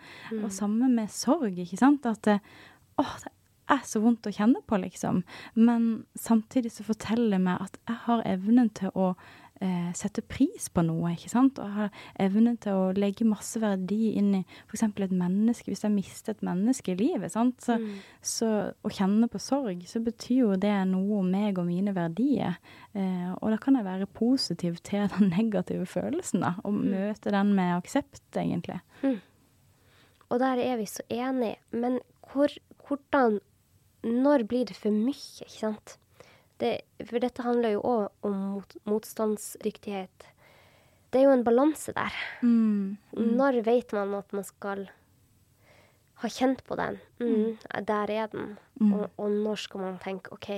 [0.44, 2.06] Og samme med sorg, ikke sant.
[2.06, 2.40] At det,
[3.02, 3.32] åh, det
[3.72, 5.24] er så vondt å kjenne på, liksom.
[5.56, 9.14] Men samtidig så forteller det meg at jeg har evnen til å
[9.64, 11.60] eh, sette pris på noe, ikke sant.
[11.62, 14.86] Og har evnen til å legge masse verdi inn i f.eks.
[14.90, 15.72] et menneske.
[15.72, 17.64] Hvis jeg mister et menneske i livet, sant.
[17.64, 17.78] Så,
[18.20, 18.50] så
[18.84, 22.60] å kjenne på sorg, så betyr jo det noe om meg og mine verdier.
[22.94, 26.56] Eh, og da kan jeg være positiv til den negative følelsen, da.
[26.68, 28.82] Og møte den med aksept, egentlig.
[30.34, 31.58] Og der er vi så enige.
[31.72, 32.00] Men
[32.32, 32.52] hvor,
[32.88, 33.40] hvordan
[34.04, 35.94] Når blir det for mye, ikke sant?
[36.62, 36.74] Det,
[37.10, 40.28] for dette handler jo òg om mot, motstandsdyktighet.
[41.14, 42.14] Det er jo en balanse der.
[42.42, 42.98] Mm.
[43.38, 44.86] Når vet man at man skal
[46.24, 47.00] ha kjent på den?
[47.20, 48.58] Mm, Der er den.
[48.82, 50.50] Og, og når skal man tenke OK,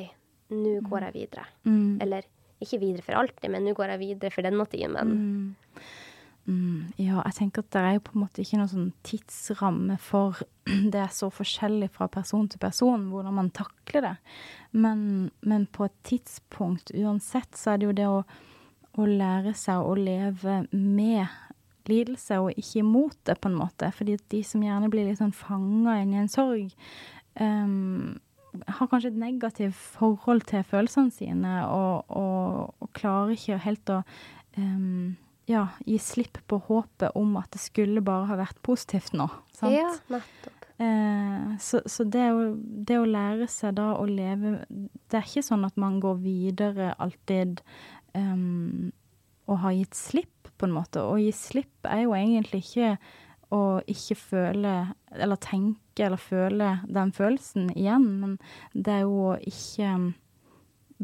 [0.54, 1.46] nå går jeg videre.
[1.66, 2.00] Mm.
[2.02, 2.28] Eller
[2.62, 5.12] ikke videre for alltid, men nå går jeg videre for denne timen.
[5.16, 5.82] Mm.
[6.46, 9.96] Mm, ja, jeg tenker at det er jo på en måte ikke noen sånn tidsramme
[10.02, 10.44] for
[10.94, 14.16] Det er så forskjellig fra person til person hvordan man takler det.
[14.78, 15.00] Men,
[15.42, 18.22] men på et tidspunkt uansett så er det jo det å,
[19.02, 21.26] å lære seg å leve med
[21.90, 23.90] lidelse og ikke imot det, på en måte.
[23.94, 26.74] Fordi de som gjerne blir litt sånn fanga inn i en sorg,
[27.42, 28.16] um,
[28.56, 34.02] har kanskje et negativt forhold til følelsene sine og, og, og klarer ikke helt å
[34.56, 39.28] ehm, ja, gi slipp på håpet om at det skulle bare ha vært positivt nå.
[39.54, 39.76] Sant?
[39.76, 40.66] Ja, nettopp.
[40.78, 45.46] Eh, så så det, å, det å lære seg da å leve Det er ikke
[45.48, 47.62] sånn at man går videre alltid
[48.12, 48.92] um,
[49.48, 51.04] og har gitt slipp, på en måte.
[51.04, 52.96] Å gi slipp er jo egentlig ikke
[53.54, 54.76] å ikke føle
[55.14, 58.38] eller tenke eller føle den følelsen igjen, men
[58.74, 59.92] det er jo å ikke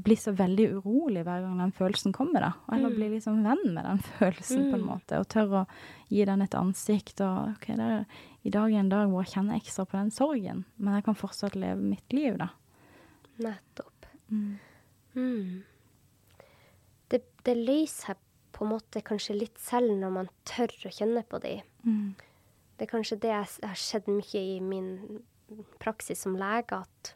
[0.04, 2.52] bli så veldig urolig hver gang den følelsen kommer, da.
[2.76, 5.20] Eller bli liksom venn med den følelsen, på en måte.
[5.22, 7.22] Og tørre å gi den et ansikt.
[7.26, 8.06] Og OK, er,
[8.48, 11.20] i dag er en dag hvor jeg kjenner ekstra på den sorgen, men jeg kan
[11.20, 12.52] fortsatt leve mitt liv, da.
[13.42, 14.10] Nettopp.
[14.32, 15.64] Mm.
[17.12, 21.24] Det, det løser seg på en måte kanskje litt selv når man tør å kjenne
[21.28, 21.56] på de.
[21.82, 22.14] Mm.
[22.78, 25.22] Det er kanskje det jeg har sett mye i min
[25.82, 27.14] praksis som lege, at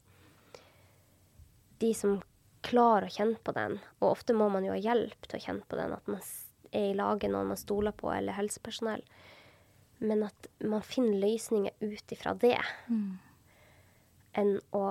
[1.81, 2.19] de som
[2.65, 5.65] klarer å kjenne på den, og ofte må man jo ha hjelp til å kjenne
[5.69, 6.21] på den, at man
[6.75, 9.03] er i lag med noen man stoler på, eller helsepersonell,
[10.05, 12.57] men at man finner løsninger ut ifra det.
[12.91, 13.13] Mm.
[14.35, 14.85] Enn å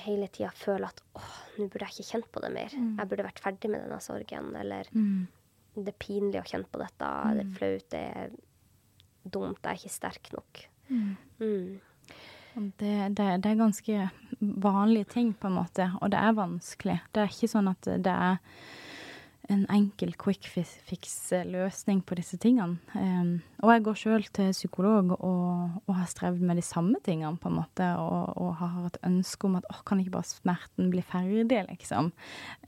[0.00, 2.72] hele tida føle at åh, nå burde jeg ikke kjent på det mer.
[2.98, 4.50] Jeg burde vært ferdig med denne sorgen.
[4.58, 5.28] Eller Mm.
[5.76, 7.10] det er pinlig å kjenne på dette.
[7.36, 7.86] Det er flaut.
[7.90, 8.30] Det er
[9.30, 9.58] dumt.
[9.62, 10.64] Jeg er ikke sterk nok.
[10.90, 11.80] Mm.
[12.56, 14.10] Og Det, det, det er ganske
[14.40, 17.00] vanlige ting, på en måte, og det er vanskelig.
[17.12, 18.38] Det er ikke sånn at det er
[19.50, 22.78] en enkel quick fix-løsning på disse tingene.
[22.94, 27.34] Um, og jeg går sjøl til psykolog og, og har strevd med de samme tingene,
[27.40, 30.92] på en måte, og, og har et ønske om at åh, kan ikke bare smerten
[30.92, 32.12] bli ferdig, liksom.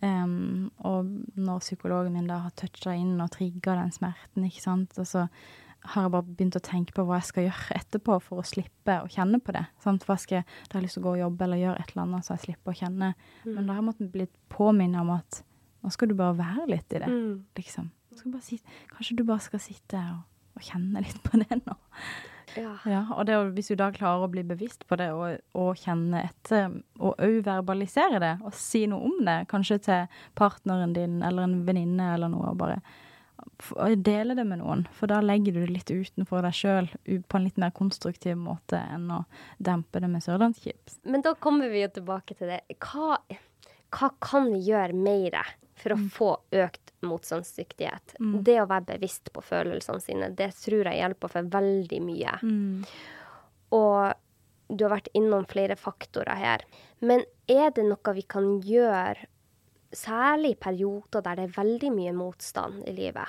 [0.03, 4.99] Um, og når psykologen min da har toucha inn og trigga den smerten, ikke sant,
[4.99, 5.29] og så
[5.85, 8.99] har jeg bare begynt å tenke på hva jeg skal gjøre etterpå for å slippe
[9.03, 9.65] å kjenne på det.
[9.83, 10.05] Sant?
[10.07, 12.03] Skal jeg, da har jeg lyst til å gå og jobbe eller gjøre et eller
[12.07, 13.09] annet så jeg slipper å kjenne.
[13.45, 15.43] Men da har jeg måttet blitt påminnet om at
[15.83, 17.45] nå skal du bare være litt i det, Mm.
[17.59, 17.91] liksom.
[18.13, 18.61] Du skal bare si,
[18.93, 20.21] kanskje du bare skal sitte og,
[20.55, 21.75] og kjenne litt på det nå.
[22.55, 22.75] Ja.
[22.85, 26.21] Ja, og det, hvis du da klarer å bli bevisst på det og, og kjenne
[26.29, 31.47] etter, og òg verbalisere det, og si noe om det, kanskje til partneren din eller
[31.49, 32.83] en venninne eller noe, og bare
[33.97, 37.47] dele det med noen, for da legger du det litt utenfor deg sjøl på en
[37.47, 39.23] litt mer konstruktiv måte enn å
[39.59, 41.01] dempe det med sørlandschips.
[41.05, 42.63] Men da kommer vi jo tilbake til det.
[42.83, 43.19] Hva,
[43.95, 45.39] hva kan vi gjøre mer
[45.83, 46.31] for å få
[46.63, 48.17] økt motstandsdyktighet?
[48.47, 52.37] Det å være bevisst på følelsene sine, det tror jeg hjelper for veldig mye.
[53.73, 54.13] Og
[54.73, 56.65] du har vært innom flere faktorer her.
[57.03, 59.27] Men er det noe vi kan gjøre,
[59.93, 63.29] særlig perioder der det er veldig mye motstand i livet,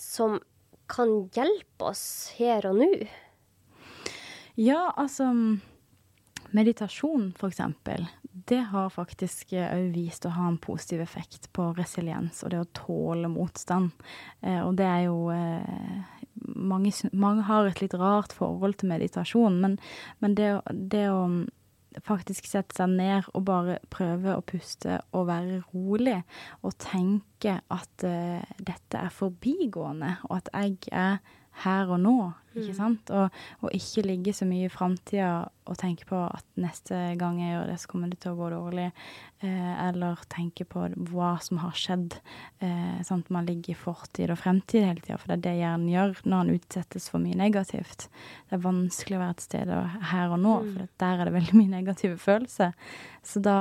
[0.00, 0.40] som
[0.90, 2.90] kan hjelpe oss her og nå?
[4.60, 5.30] Ja, altså
[6.54, 8.04] Meditasjon, eksempel,
[8.46, 12.68] det har faktisk òg vist å ha en positiv effekt på resiliens og det å
[12.78, 13.90] tåle motstand.
[14.38, 16.20] Eh, og det er jo eh,
[16.54, 19.78] mange, mange har et litt rart forhold til meditasjon, men,
[20.22, 21.24] men det, det å
[22.02, 26.18] faktisk sette seg ned og bare prøve å puste og være rolig
[26.62, 31.18] og tenke at uh, dette er forbigående, og at jeg er
[31.62, 32.16] her og nå,
[32.54, 33.10] ikke sant?
[33.14, 37.54] Og, og ikke ligge så mye i framtida og tenke på at neste gang jeg
[37.54, 38.88] gjør det, så kommer det til å gå dårlig.
[39.44, 42.18] Eh, eller tenke på hva som har skjedd.
[42.64, 43.30] Eh, sant?
[43.34, 46.36] Man ligger i fortid og fremtid hele tida, for det er det hjernen gjør når
[46.42, 48.08] han utsettes for mye negativt.
[48.50, 49.74] Det er vanskelig å være et sted
[50.12, 52.76] her og nå, for der er det veldig mye negative følelser.
[53.24, 53.58] Så da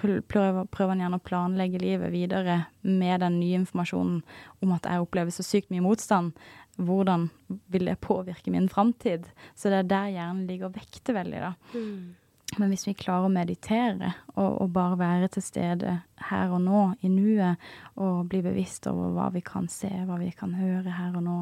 [0.00, 4.20] prøver, prøver han gjerne å planlegge livet videre med den nye informasjonen
[4.64, 6.32] om at jeg opplever så sykt mye motstand.
[6.86, 7.28] Hvordan
[7.72, 9.28] vil det påvirke min framtid?
[9.54, 11.52] Så det er der hjernen ligger og vekter veldig, da.
[12.58, 15.92] Men hvis vi klarer å meditere og, og bare være til stede
[16.30, 17.60] her og nå, i nuet,
[17.94, 21.36] og bli bevisst over hva vi kan se, hva vi kan høre her og nå,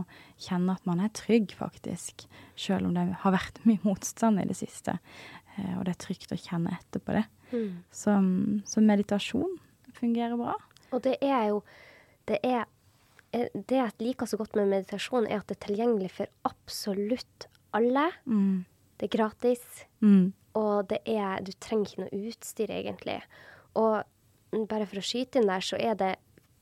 [0.45, 2.27] kjenne at man er trygg, faktisk,
[2.61, 4.99] selv om det har vært mye motstand i det siste,
[5.57, 7.25] eh, og det er trygt å kjenne etter på det.
[7.95, 8.13] Så,
[8.69, 9.57] så meditasjon
[9.97, 10.59] fungerer bra.
[10.93, 11.63] Og det er jo
[12.29, 12.67] Det er
[13.33, 18.07] det jeg liker så godt med meditasjon, er at det er tilgjengelig for absolutt alle.
[18.27, 18.65] Mm.
[18.99, 20.33] Det er gratis, Mm.
[20.55, 23.23] og det er Du trenger ikke noe utstyr, egentlig.
[23.75, 24.03] Og
[24.69, 26.17] bare for å skyte inn der, så er det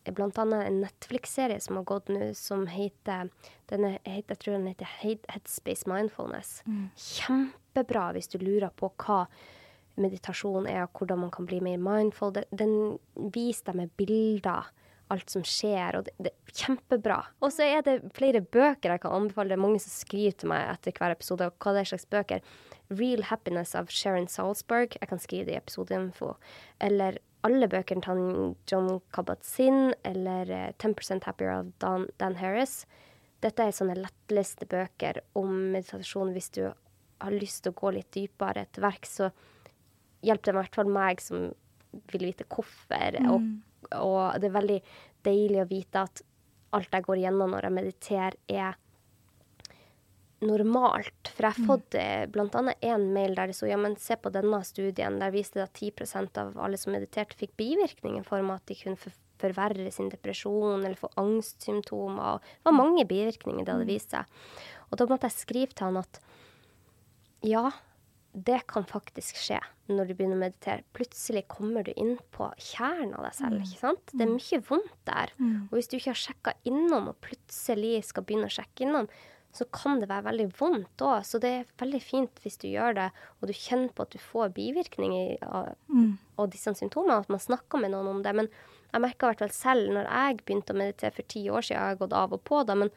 [0.07, 3.31] annet en Netflix-serie som har gått nå, som heter,
[3.69, 6.63] den er, Jeg tror den heter Headspace Mindfulness.
[6.97, 9.27] Kjempebra hvis du lurer på hva
[9.97, 12.33] meditasjon er, og hvordan man kan bli mer mindful.
[12.33, 14.67] Den, den viser deg med bilder
[15.13, 17.19] alt som skjer, og det, det er kjempebra.
[17.45, 19.53] Og så er det flere bøker jeg kan anbefale.
[19.53, 22.09] Det er mange som skriver til meg etter hver episode og hva det er slags
[22.11, 22.57] bøker.
[22.91, 24.99] Real Happiness av Sharon Salzberg.
[25.01, 26.35] Jeg kan skrive det i episodeinfo.
[26.83, 32.85] Eller alle bøkene til John Kabat-Zinn, eller eh, 10% Happier av Dan, Dan Harris.
[33.45, 38.11] Dette er sånne lettleste bøker om meditasjon hvis du har lyst til å gå litt
[38.17, 38.65] dypere.
[38.67, 39.31] etter verk så
[40.27, 41.51] hjelper det i hvert fall meg som
[42.13, 43.21] vil vite hvorfor.
[43.31, 43.47] Og,
[43.95, 44.81] og det er veldig
[45.27, 46.25] deilig å vite at
[46.77, 48.77] alt jeg går igjennom når jeg mediterer, er
[50.45, 51.31] normalt.
[51.33, 52.57] For jeg har fått mm.
[52.61, 55.21] annet en mail der det sto ja, men se på denne studien.
[55.23, 58.69] Der viste det at 10% av alle som mediterte, fikk bivirkninger i form av at
[58.71, 62.41] de kunne forverre sin depresjon eller få angstsymptomer.
[62.41, 64.29] Det var mange bivirkninger det hadde vist seg.
[64.91, 66.21] Og da måtte jeg skrive til han at
[67.47, 67.69] ja,
[68.37, 69.59] det kan faktisk skje
[69.89, 70.85] når du begynner å meditere.
[70.97, 73.63] Plutselig kommer du inn på kjernen av deg selv.
[73.65, 74.13] ikke sant?
[74.13, 75.33] Det er mye vondt der.
[75.71, 79.09] Og hvis du ikke har sjekka innom, og plutselig skal begynne å sjekke innom,
[79.57, 81.25] så kan det være veldig vondt òg.
[81.25, 83.11] Så det er veldig fint hvis du gjør det,
[83.41, 85.71] og du kjenner på at du får bivirkninger av,
[86.37, 88.35] av disse symptomene, at man snakker med noen om det.
[88.37, 88.51] Men
[88.93, 91.81] jeg merka i hvert fall selv når jeg begynte å meditere for ti år siden,
[91.81, 92.93] jeg har gått av og på da, men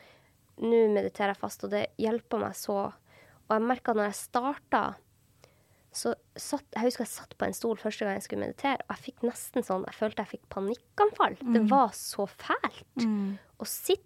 [0.60, 2.90] nå mediterer jeg fast, og det hjelper meg så.
[3.48, 4.84] Og jeg merka når jeg starta,
[6.00, 8.96] så satt Jeg husker jeg satt på en stol første gang jeg skulle meditere, og
[8.96, 11.36] jeg fikk nesten sånn Jeg følte jeg fikk panikkanfall.
[11.56, 13.06] Det var så fælt
[13.60, 14.06] å sitte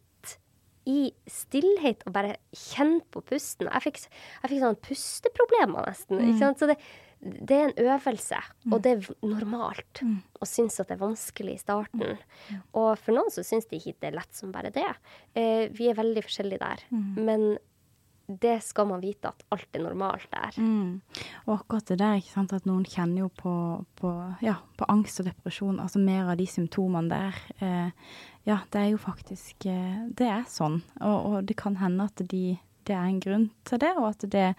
[0.90, 3.70] i stillhet og bare kjenne på pusten.
[3.72, 4.00] Jeg fikk,
[4.42, 6.20] jeg fikk sånn pusteproblemer, nesten.
[6.42, 6.60] Sant?
[6.60, 6.76] Så det,
[7.24, 10.02] det er en øvelse, og det er normalt
[10.44, 12.18] å synes at det er vanskelig i starten.
[12.76, 14.90] Og for noen så syns de ikke det er lett som bare det.
[15.40, 16.84] Eh, vi er veldig forskjellige der.
[17.16, 17.54] Men
[18.28, 20.56] det skal man vite at alt er normalt der.
[20.58, 21.02] Mm.
[21.46, 23.56] Og akkurat det der, ikke sant, at noen kjenner jo på,
[24.00, 24.12] på,
[24.46, 27.42] ja, på angst og depresjon, altså mer av de symptomene der.
[27.60, 28.16] Eh,
[28.48, 30.82] ja, det er jo faktisk eh, Det er sånn.
[31.02, 32.46] Og, og det kan hende at de,
[32.88, 34.50] det er en grunn til det, og at det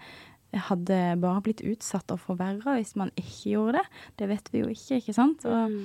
[0.69, 3.85] hadde bare blitt utsatt og forverra hvis man ikke gjorde det.
[4.21, 5.45] Det vet vi jo ikke, ikke sant.
[5.49, 5.75] Og,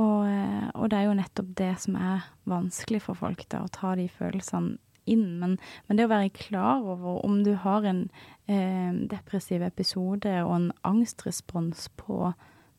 [0.00, 3.72] og, eh, og det er jo nettopp det som er vanskelig for folk, da, å
[3.72, 4.78] ta de følelsene
[5.14, 5.38] inn.
[5.40, 5.56] Men,
[5.88, 8.04] men det å være klar over om du har en
[8.46, 12.32] eh, depressiv episode og en angstrespons på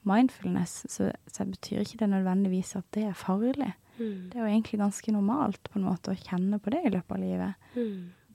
[0.07, 3.73] mindfulness, så, så betyr ikke det nødvendigvis at det er farlig.
[4.31, 7.17] Det er jo egentlig ganske normalt på en måte å kjenne på det i løpet
[7.17, 7.73] av livet.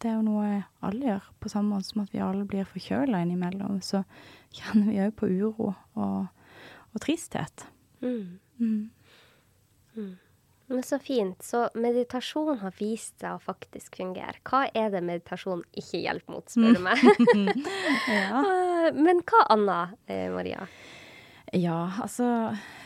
[0.03, 0.49] Det er jo noe
[0.85, 3.81] alle gjør, på samme måte som at vi alle blir forkjøla innimellom.
[3.81, 4.03] Så
[4.59, 6.27] kjenner vi òg på uro og,
[6.93, 7.67] og tristhet.
[8.61, 8.91] Mm.
[10.75, 10.81] Mm.
[10.81, 11.43] Men så fint.
[11.47, 14.41] Så meditasjon har vist seg å faktisk fungere.
[14.43, 16.99] Hva er det meditasjon ikke hjelper mot, spør du meg?
[18.11, 18.43] Ja.
[18.43, 20.67] Eh, Men hva annet, eh, Maria?
[21.55, 22.25] Ja, altså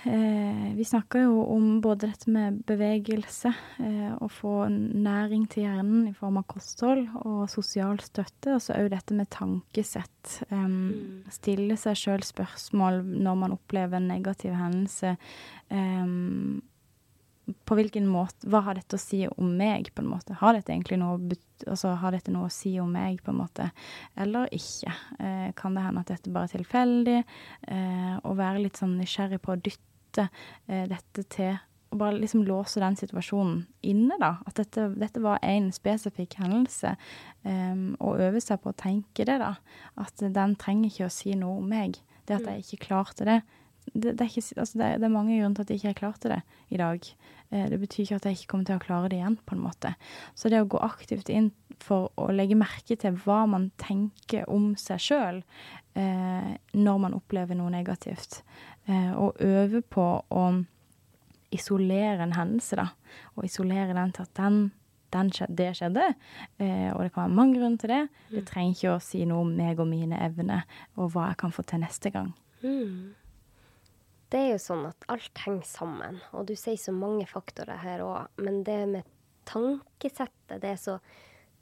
[0.05, 6.09] eh, Vi snakker jo om både dette med bevegelse, eh, å få næring til hjernen
[6.11, 10.43] i form av kosthold og sosial støtte, og så òg dette med tankesett.
[10.53, 15.17] em, Stille seg sjøl spørsmål når man opplever en negativ hendelse.
[15.71, 16.61] em,
[17.65, 20.37] på hvilken måte Hva har dette å si om meg, på en måte?
[20.41, 23.41] Har dette egentlig noe, å altså, har dette noe å si om meg, på en
[23.41, 23.71] måte?
[24.19, 24.93] Eller ikke?
[25.19, 27.23] Eh, kan det hende at dette bare er tilfeldig?
[27.73, 30.29] Eh, og være litt sånn nysgjerrig på å dytte
[30.69, 31.57] eh, dette til
[31.89, 34.35] Og bare liksom låse den situasjonen inne, da.
[34.45, 36.91] At dette, dette var én spesifikk hendelse.
[37.49, 39.55] Um, og øve seg på å tenke det, da.
[39.97, 41.97] At den trenger ikke å si noe om meg.
[42.29, 43.39] Det at jeg ikke klarte det.
[43.93, 46.33] Det, det, er ikke, altså det, det er mange grunner til at jeg ikke klarte
[46.33, 46.41] det
[46.75, 47.11] i dag.
[47.51, 49.65] Eh, det betyr ikke at jeg ikke kommer til å klare det igjen, på en
[49.65, 49.95] måte.
[50.39, 54.73] Så det å gå aktivt inn for å legge merke til hva man tenker om
[54.81, 55.43] seg sjøl
[55.99, 58.43] eh, når man opplever noe negativt,
[58.89, 60.49] eh, og øve på å
[61.55, 62.91] isolere en hendelse, da.
[63.37, 64.59] Og isolere den til at den,
[65.15, 66.09] den skjedde, det skjedde.
[66.61, 68.03] Eh, og det kan være mange grunner til det.
[68.35, 70.67] Det trenger ikke å si noe om meg og mine evner,
[70.99, 72.35] og hva jeg kan få til neste gang.
[72.61, 73.15] Mm.
[74.29, 78.05] Det er jo sånn at alt henger sammen, og du sier så mange faktorer her
[78.05, 79.09] òg, men det med
[79.49, 81.01] tankesettet, det er så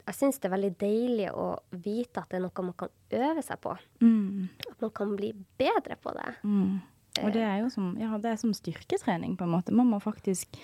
[0.06, 1.46] Jeg syns det er veldig deilig å
[1.82, 3.72] vite at det er noe man kan øve seg på.
[3.98, 4.44] Mm.
[4.70, 6.28] At man kan bli bedre på det.
[6.46, 6.76] Mm.
[7.24, 9.74] Og det er jo som, ja, det er som styrketrening, på en måte.
[9.74, 10.54] Man må faktisk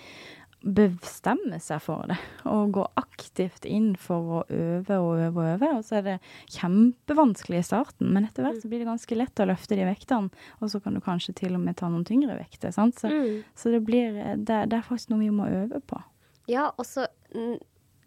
[0.63, 2.15] bestemme seg for det,
[2.47, 5.71] og gå aktivt inn for å øve og øve og øve.
[5.77, 6.15] Og så er det
[6.55, 10.31] kjempevanskelig i starten, men etter hvert så blir det ganske lett å løfte de vektene.
[10.63, 12.71] Og så kan du kanskje til og med ta noen tyngre vekter.
[12.75, 12.99] Sant?
[13.01, 13.43] Så, Mm.
[13.55, 16.01] så det blir det, det er faktisk noe vi må øve på.
[16.47, 17.59] Ja, og så mm,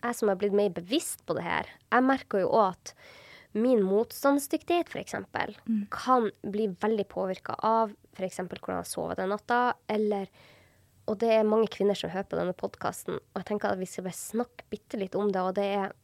[0.03, 2.95] jeg som har blitt mer bevisst på det her, jeg merker jo òg at
[3.57, 5.15] min motstandsdyktighet f.eks.
[5.69, 5.87] Mm.
[5.91, 8.37] kan bli veldig påvirka av f.eks.
[8.45, 10.29] hvordan jeg sover den natta, eller
[11.07, 13.89] Og det er mange kvinner som hører på denne podkasten, og jeg tenker at vi
[13.91, 15.95] skal bare snakke bitte litt om det, og det er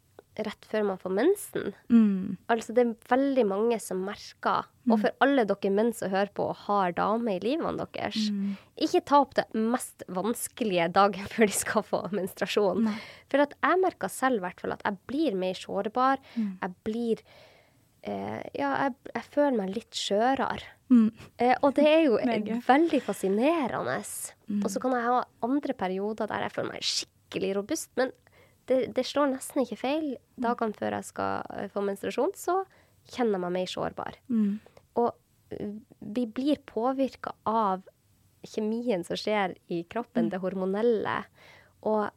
[0.40, 1.74] rett før man får mensen.
[1.92, 2.38] Mm.
[2.52, 6.46] Altså, det er veldig mange som merker, og for alle dere menn som hører på
[6.50, 8.30] og har dame i livene deres,
[8.80, 12.88] ikke ta opp det mest vanskelige dagen før de skal få menstruasjon.
[13.32, 16.22] For at jeg merker selv i hvert fall at jeg blir mer sårbar.
[16.38, 17.24] Jeg blir
[18.02, 20.72] eh, Ja, jeg, jeg føler meg litt skjørere.
[20.92, 21.08] Mm.
[21.40, 22.18] Eh, og det er jo
[22.72, 23.98] veldig fascinerende.
[24.60, 27.90] Og så kan jeg ha andre perioder der jeg føler meg skikkelig robust.
[28.00, 28.12] Men
[28.70, 30.12] det, det slår nesten ikke feil.
[30.40, 32.60] Dagene før jeg skal eh, få menstruasjon, så
[33.12, 34.18] kjenner jeg meg mer sårbar.
[34.32, 34.54] Mm.
[35.02, 35.10] Og
[35.56, 35.74] eh,
[36.18, 37.86] vi blir påvirka av
[38.42, 41.20] kjemien som skjer i kroppen, det hormonelle.
[41.86, 42.10] Og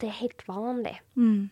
[0.00, 0.96] det er helt vanlig.
[1.16, 1.48] Mm.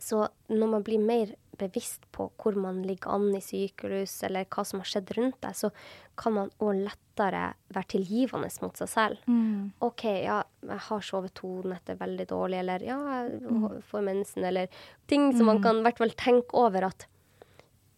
[0.00, 4.64] Så når man blir mer bevisst på hvor man ligger an i sykehus eller hva
[4.66, 5.70] som har skjedd rundt deg, så
[6.18, 7.44] kan man òg lettere
[7.74, 9.24] være tilgivende mot seg selv.
[9.30, 9.72] Mm.
[9.84, 14.80] OK, ja, jeg har sovet to netter veldig dårlig, eller ja, jeg får mensen, eller
[15.10, 17.06] ting som man kan i hvert fall tenke over at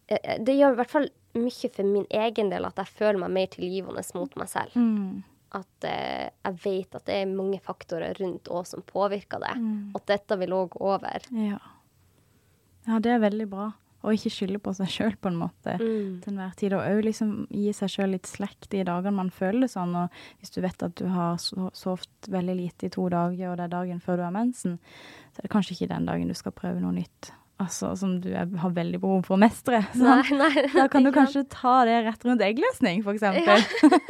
[0.08, 3.34] eh, Det gjør i hvert fall mye for min egen del at jeg føler meg
[3.36, 4.76] mer tilgivende mot meg selv.
[4.76, 5.24] Mm.
[5.56, 9.54] At eh, jeg vet at det er mange faktorer rundt òg som påvirker det.
[9.60, 9.94] Mm.
[9.98, 11.28] At dette vil òg gå over.
[11.36, 11.60] Ja.
[12.86, 13.72] Ja, det er veldig bra.
[14.06, 16.20] Og ikke skylde på seg sjøl, på en måte, Mm.
[16.22, 16.72] til enhver tid.
[16.76, 19.96] Og òg liksom gi seg sjøl litt slekt de dagene man føler det sånn.
[19.96, 20.10] Og
[20.40, 23.64] hvis du vet at du har so- sovet veldig lite i to dager, og det
[23.64, 24.78] er dagen før du har mensen,
[25.34, 27.32] så er det kanskje ikke den dagen du skal prøve noe nytt.
[27.58, 29.78] Altså som du er, har veldig behov for å mestre.
[29.96, 30.32] Nei, sant?
[30.36, 30.64] nei.
[30.74, 31.54] Da kan du kanskje sant?
[31.56, 33.62] ta det rett rundt eggløsning, for eksempel.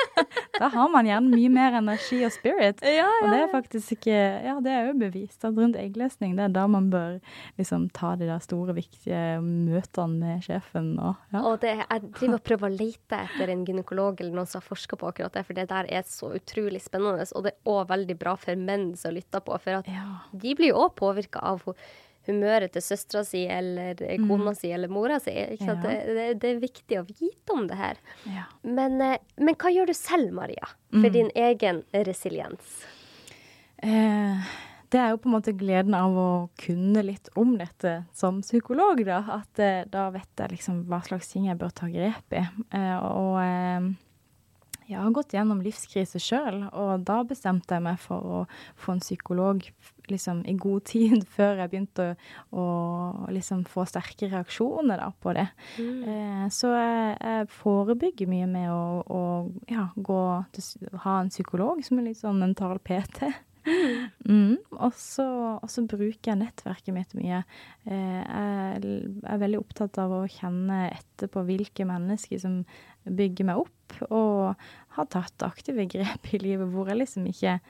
[0.60, 2.80] da har man gjerne mye mer energi og spirit.
[2.82, 4.16] Ja, Og det er faktisk ikke
[4.46, 7.20] Ja, det er jo bevist at rundt eggløsning, det er da man bør
[7.60, 11.42] liksom ta de der store, viktige møtene med sjefen og ja.
[11.46, 14.66] Og det, jeg driver og prøver å lete etter en gynekolog eller noen som har
[14.66, 17.28] forska på akkurat det, for det der er så utrolig spennende.
[17.36, 20.08] Og det er òg veldig bra for menn som lytter på, for at Ja.
[20.34, 21.76] de blir jo òg påvirka av hu-
[22.26, 23.94] humøret til søstera si eller
[24.26, 25.34] kona si eller mora si.
[25.60, 25.74] Ja.
[25.82, 27.96] Det, det, det er viktig å vite om det her.
[28.26, 28.44] ja.
[28.62, 31.12] Men, eh, men hva gjør du selv, Maria, for Mm.
[31.12, 32.84] din egen resiliens?
[33.82, 34.46] Eh,
[34.90, 36.28] det er jo på en måte gleden av å
[36.62, 39.18] kunne litt om dette som psykolog, da.
[39.40, 42.44] At eh, da vet jeg liksom hva slags ting jeg bør ta grep i.
[42.72, 43.88] Eh, og eh,
[44.86, 48.40] jeg har gått gjennom livskrise sjøl, og da bestemte jeg meg for å
[48.78, 49.64] få en psykolog
[50.10, 52.08] liksom i god tid før jeg begynte
[52.50, 55.48] å, å liksom få sterke reaksjoner da, på det.
[55.82, 59.22] Eh, så jeg, jeg forebygger mye med å, å
[59.72, 60.22] ja, gå
[60.54, 63.32] til, ha en psykolog som er litt sånn mental PT.
[64.26, 64.56] Mm.
[64.74, 67.44] Og så bruker jeg nettverket mitt mye.
[67.86, 72.56] Eh, jeg er veldig opptatt av å kjenne etterpå hvilke mennesker som
[73.06, 74.56] bygger meg opp, og
[74.96, 77.60] har tatt aktive grep i livet hvor jeg liksom ikke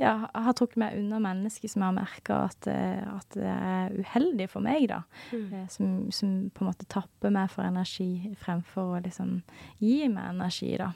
[0.00, 3.96] ja, har trukket meg unna mennesker som jeg har merka at, eh, at det er
[3.98, 5.02] uheldig for meg, da.
[5.32, 5.66] Mm.
[5.72, 9.40] Som, som på en måte tapper meg for energi fremfor å liksom
[9.82, 10.92] gi meg energi, da.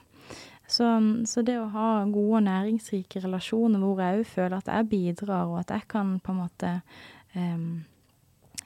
[0.67, 0.87] Så,
[1.25, 5.47] så det å ha gode og næringsrike relasjoner hvor jeg òg føler at jeg bidrar,
[5.47, 6.71] og at jeg kan på en måte
[7.35, 7.69] um,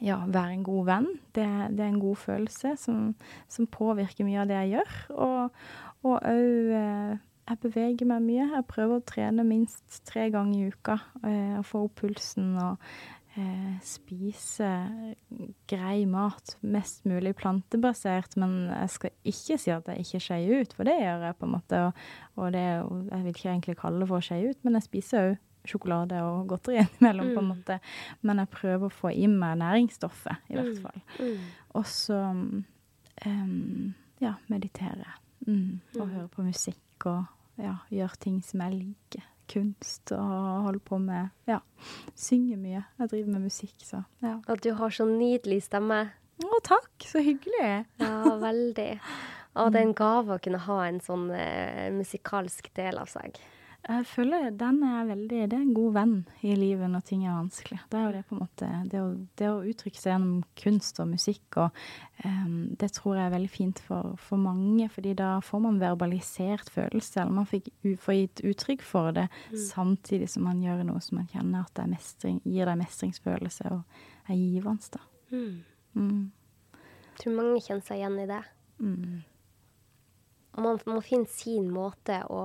[0.02, 1.48] ja, være en god venn, det,
[1.78, 3.12] det er en god følelse som,
[3.52, 4.96] som påvirker mye av det jeg gjør.
[5.14, 7.20] Og òg eh,
[7.52, 8.46] jeg beveger meg mye.
[8.56, 10.98] Jeg prøver å trene minst tre ganger i uka.
[11.22, 12.94] Eh, og få opp pulsen og
[13.38, 14.72] eh, spise
[15.70, 16.56] grei mat.
[16.62, 18.36] Mest mulig plantebasert.
[18.42, 21.48] Men jeg skal ikke si at jeg ikke skeier ut, for det gjør jeg på
[21.48, 21.86] en måte.
[21.86, 22.04] Og,
[22.42, 25.32] og det, jeg vil ikke egentlig kalle det for å skeie ut, men jeg spiser
[25.32, 27.80] òg sjokolade og godteri innimellom, på en måte.
[28.26, 31.04] Men jeg prøver å få i meg næringsstoffet, i hvert fall.
[31.20, 31.50] Mm.
[31.78, 35.18] Og så um, ja, meditere.
[35.48, 35.82] Mm.
[35.98, 39.28] Og høre på musikk og ja, gjøre ting som jeg liker.
[39.52, 41.60] Kunst og holder på med Ja,
[42.16, 42.84] synger mye.
[43.02, 44.38] Jeg driver med musikk, så ja.
[44.48, 46.02] Og du har så nydelig stemme.
[46.42, 46.90] Å, takk!
[47.06, 47.86] Så hyggelig.
[48.02, 48.92] Ja, veldig.
[49.60, 53.36] Og det er en gave å kunne ha en sånn eh, musikalsk del av seg.
[53.82, 56.14] Jeg føler den er veldig Det er en god venn
[56.46, 57.80] i livet når ting er vanskelig.
[57.90, 59.08] Det er jo det på en måte Det å,
[59.42, 61.80] det å uttrykke seg gjennom kunst og musikk og
[62.22, 66.70] um, Det tror jeg er veldig fint for, for mange, fordi da får man verbalisert
[66.70, 69.28] følelser, eller man fikk u, får gitt uttrykk for det,
[69.72, 73.74] samtidig som man gjør noe som man kjenner at det er mestring, gir deg mestringsfølelse
[73.74, 75.04] og er givende, da.
[75.34, 75.62] Mm.
[75.98, 76.24] Mm.
[77.12, 78.42] Jeg tror mange kjenner seg igjen i det.
[78.82, 79.22] Mm.
[80.52, 82.44] Og man må finne sin måte å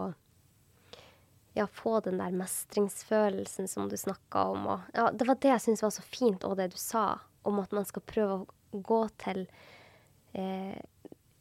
[1.57, 4.67] ja, få den der mestringsfølelsen som du snakka om.
[4.75, 7.07] Og, ja, det var det jeg syntes var så fint, og det du sa,
[7.49, 9.47] om at man skal prøve å gå til
[10.37, 10.77] eh,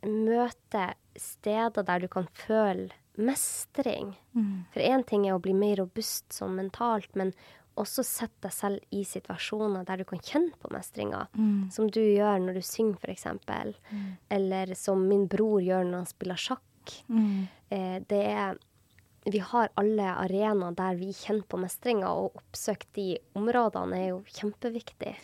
[0.06, 4.12] Møte steder der du kan føle mestring.
[4.38, 4.68] Mm.
[4.70, 7.32] For én ting er å bli mer robust sånn mentalt, men
[7.80, 11.26] også sette deg selv i situasjoner der du kan kjenne på mestringa.
[11.34, 11.72] Mm.
[11.74, 13.26] Som du gjør når du synger, f.eks.
[14.30, 16.96] Eller som min bror gjør når han spiller sjakk.
[17.10, 17.48] Mm.
[17.74, 18.62] Eh, det er
[19.26, 23.08] Vi har alle arenaer der vi kjenner på mestringa, og oppsøke de
[23.38, 25.16] områdene er jo kjempeviktig.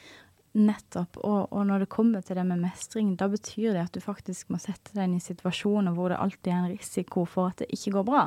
[0.58, 1.16] Nettopp.
[1.24, 4.50] Og, og når det kommer til det med mestring, da betyr det at du faktisk
[4.52, 7.70] må sette deg inn i situasjoner hvor det alltid er en risiko for at det
[7.72, 8.26] ikke går bra.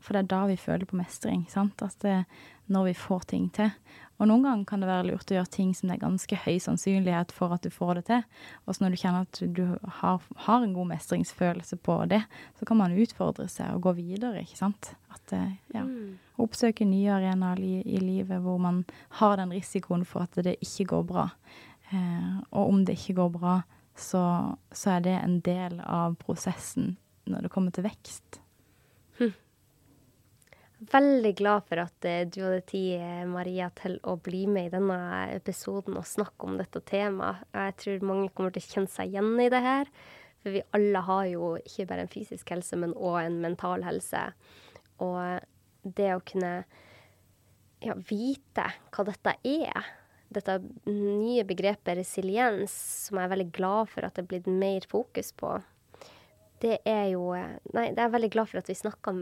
[0.00, 1.44] For det er da vi føler på mestring.
[1.52, 1.82] sant?
[1.84, 2.22] At det,
[2.72, 3.74] når vi får ting til.
[4.22, 6.60] Og noen ganger kan det være lurt å gjøre ting som det er ganske høy
[6.62, 8.20] sannsynlighet for at du får det til.
[8.62, 9.62] Og så når du kjenner at du
[9.98, 12.20] har, har en god mestringsfølelse på det,
[12.60, 14.92] så kan man utfordre seg og gå videre, ikke sant.
[15.10, 15.82] At eh, ja.
[16.42, 18.84] Oppsøke nye arenaer i, i livet hvor man
[19.18, 21.26] har den risikoen for at det ikke går bra.
[21.90, 23.58] Eh, og om det ikke går bra,
[23.98, 24.22] så,
[24.70, 26.94] så er det en del av prosessen
[27.26, 28.41] når det kommer til vekst.
[30.92, 34.72] Veldig glad for at eh, du hadde tid, eh, Maria, til å bli med i
[34.74, 34.98] denne
[35.32, 37.46] episoden og snakke om dette temaet.
[37.56, 39.88] Jeg tror mange kommer til å kjenne seg igjen i det her.
[40.42, 44.20] For vi alle har jo ikke bare en fysisk helse, men òg en mental helse.
[45.00, 46.50] Og det å kunne
[47.80, 49.88] ja, vite hva dette er,
[50.32, 50.58] dette
[50.90, 52.74] nye begrepet resiliens,
[53.06, 55.54] som jeg er veldig glad for at det er blitt mer fokus på,
[56.62, 59.16] det er jo Nei, det er jeg veldig glad for at vi snakker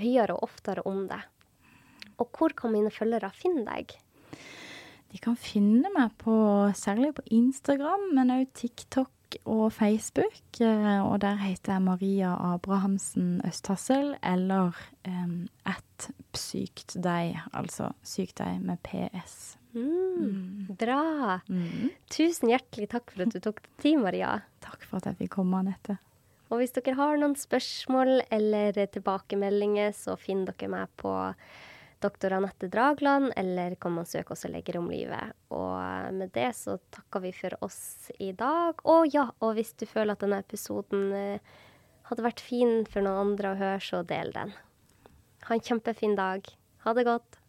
[0.00, 1.20] høyere og oftere om det.
[2.22, 3.96] Og hvor kan mine følgere finne deg?
[5.14, 6.34] De kan finne meg på,
[6.74, 9.12] særlig på Instagram, men òg TikTok
[9.46, 10.40] og Facebook.
[10.60, 14.74] Eh, og der heter jeg Maria Abrahamsen Østhassel, eller
[15.06, 19.54] um, at sykt deg, altså sykt deg med PS.
[19.74, 19.86] Mm,
[20.18, 20.74] mm.
[20.78, 21.38] Bra.
[21.46, 21.90] Mm.
[22.10, 24.36] Tusen hjertelig takk for at du tok deg tid, Maria.
[24.64, 25.98] Takk for at jeg fikk komme, Anette.
[26.52, 31.12] Og hvis dere har noen spørsmål eller tilbakemeldinger, så finner dere meg på
[32.04, 35.32] doktor Anette Dragland, eller kom og søk oss og legger om livet.
[35.56, 38.82] Og med det så takker vi for oss i dag.
[38.84, 41.54] Og ja, og hvis du føler at denne episoden eh,
[42.10, 44.52] hadde vært fin for noen andre å høre, så del den.
[45.48, 46.44] Ha en kjempefin dag.
[46.84, 47.40] Ha det godt.